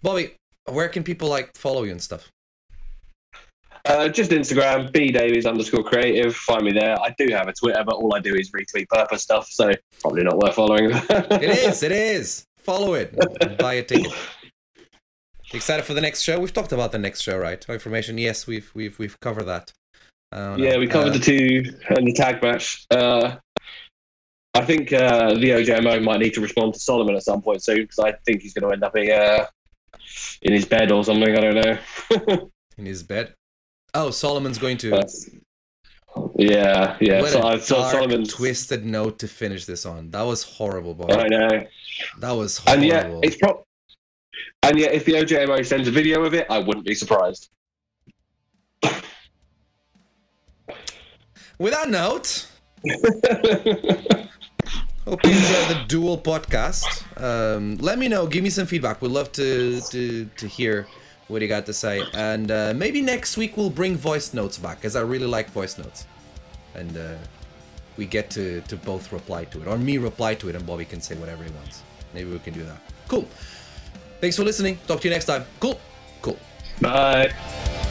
Bobby, 0.00 0.34
where 0.70 0.88
can 0.88 1.02
people 1.02 1.28
like 1.28 1.50
follow 1.56 1.82
you 1.82 1.90
and 1.90 2.00
stuff? 2.00 2.30
Uh, 3.84 4.08
just 4.08 4.30
Instagram, 4.30 4.92
b 4.92 5.10
davies 5.10 5.44
underscore 5.44 5.82
creative. 5.82 6.34
Find 6.36 6.64
me 6.64 6.70
there. 6.72 6.96
I 7.00 7.12
do 7.18 7.28
have 7.32 7.48
a 7.48 7.52
Twitter, 7.52 7.82
but 7.84 7.96
all 7.96 8.14
I 8.14 8.20
do 8.20 8.34
is 8.34 8.52
retweet 8.52 8.88
purpose 8.88 9.22
stuff, 9.22 9.48
so 9.48 9.72
probably 10.00 10.22
not 10.22 10.38
worth 10.38 10.54
following. 10.54 10.90
It 11.10 11.50
is, 11.50 11.82
it 11.82 11.92
is. 11.92 12.44
Follow 12.58 12.94
it. 12.94 13.12
Buy 13.58 13.74
a 13.74 13.82
ticket. 13.82 14.12
Excited 15.52 15.84
for 15.84 15.94
the 15.94 16.00
next 16.00 16.22
show? 16.22 16.38
We've 16.38 16.52
talked 16.52 16.72
about 16.72 16.92
the 16.92 16.98
next 16.98 17.22
show, 17.22 17.38
right? 17.38 17.64
Information, 17.68 18.18
yes, 18.18 18.46
we've 18.46 18.70
we've 18.74 18.96
we've 19.00 19.18
covered 19.20 19.44
that. 19.44 19.72
Yeah, 20.32 20.56
know. 20.56 20.78
we 20.78 20.86
covered 20.86 21.10
Uh, 21.10 21.18
the 21.18 21.18
two 21.20 21.64
and 21.90 22.06
the 22.06 22.12
tag 22.12 22.40
match. 22.42 22.86
Uh, 22.90 23.36
I 24.56 24.64
think 24.64 24.92
uh, 24.92 25.34
the 25.34 25.50
OJMO 25.50 26.02
might 26.02 26.20
need 26.20 26.32
to 26.34 26.40
respond 26.40 26.72
to 26.74 26.80
Solomon 26.80 27.14
at 27.14 27.22
some 27.22 27.42
point 27.42 27.62
soon 27.62 27.82
because 27.82 27.98
I 27.98 28.12
think 28.24 28.40
he's 28.40 28.54
going 28.54 28.66
to 28.66 28.72
end 28.72 28.82
up 28.82 28.96
in, 28.96 29.10
uh, 29.10 29.46
in 30.40 30.52
his 30.54 30.64
bed 30.64 30.90
or 30.90 31.04
something. 31.04 31.36
I 31.36 31.40
don't 31.40 31.54
know. 31.54 32.50
in 32.78 32.86
his 32.86 33.02
bed. 33.02 33.34
Oh, 33.92 34.10
Solomon's 34.10 34.56
going 34.58 34.78
to. 34.78 34.90
But, 34.90 35.10
yeah, 36.36 36.96
yeah. 37.00 37.20
what 37.20 37.32
So 37.32 37.38
a 37.40 37.42
dark, 37.42 37.62
Solomon's. 37.62 38.32
twisted 38.32 38.86
note 38.86 39.18
to 39.18 39.28
finish 39.28 39.66
this 39.66 39.84
on. 39.84 40.10
That 40.10 40.22
was 40.22 40.42
horrible, 40.42 40.94
boy. 40.94 41.08
I 41.10 41.28
know. 41.28 41.66
That 42.20 42.32
was 42.32 42.56
horrible. 42.58 42.82
And 42.82 42.92
yet, 42.92 43.10
it's 43.22 43.36
pro- 43.36 43.62
And 44.62 44.78
yet, 44.78 44.94
if 44.94 45.04
the 45.04 45.12
OJMO 45.12 45.66
sends 45.66 45.86
a 45.86 45.90
video 45.90 46.24
of 46.24 46.32
it, 46.32 46.46
I 46.48 46.58
wouldn't 46.60 46.86
be 46.86 46.94
surprised. 46.94 47.50
With 51.58 51.72
that 51.72 51.88
note, 51.88 52.46
hope 55.06 55.24
you 55.24 55.30
enjoyed 55.30 55.68
the 55.68 55.84
dual 55.88 56.18
podcast. 56.18 56.84
Um, 57.20 57.76
let 57.78 57.98
me 57.98 58.08
know. 58.08 58.26
Give 58.26 58.42
me 58.42 58.50
some 58.50 58.66
feedback. 58.66 59.00
We'd 59.00 59.12
love 59.12 59.32
to 59.32 59.80
to 59.80 60.24
to 60.36 60.46
hear 60.46 60.86
what 61.28 61.42
you 61.42 61.48
got 61.48 61.66
to 61.66 61.72
say. 61.72 62.02
And 62.14 62.50
uh, 62.50 62.72
maybe 62.76 63.00
next 63.02 63.36
week 63.36 63.56
we'll 63.56 63.70
bring 63.70 63.96
voice 63.96 64.34
notes 64.34 64.58
back, 64.58 64.78
because 64.78 64.96
I 64.96 65.00
really 65.02 65.26
like 65.26 65.50
voice 65.50 65.78
notes. 65.78 66.06
And 66.74 66.96
uh, 66.96 67.14
we 67.96 68.06
get 68.06 68.30
to 68.30 68.60
to 68.62 68.76
both 68.76 69.12
reply 69.12 69.44
to 69.46 69.62
it, 69.62 69.66
or 69.66 69.78
me 69.78 69.98
reply 69.98 70.34
to 70.34 70.48
it, 70.48 70.54
and 70.54 70.66
Bobby 70.66 70.84
can 70.84 71.00
say 71.00 71.14
whatever 71.14 71.44
he 71.44 71.50
wants. 71.50 71.82
Maybe 72.14 72.30
we 72.30 72.38
can 72.38 72.54
do 72.54 72.64
that. 72.64 72.80
Cool. 73.08 73.26
Thanks 74.20 74.36
for 74.36 74.44
listening. 74.44 74.78
Talk 74.86 75.00
to 75.00 75.08
you 75.08 75.14
next 75.14 75.26
time. 75.26 75.44
Cool. 75.60 75.78
Cool. 76.22 76.38
Bye. 76.80 77.85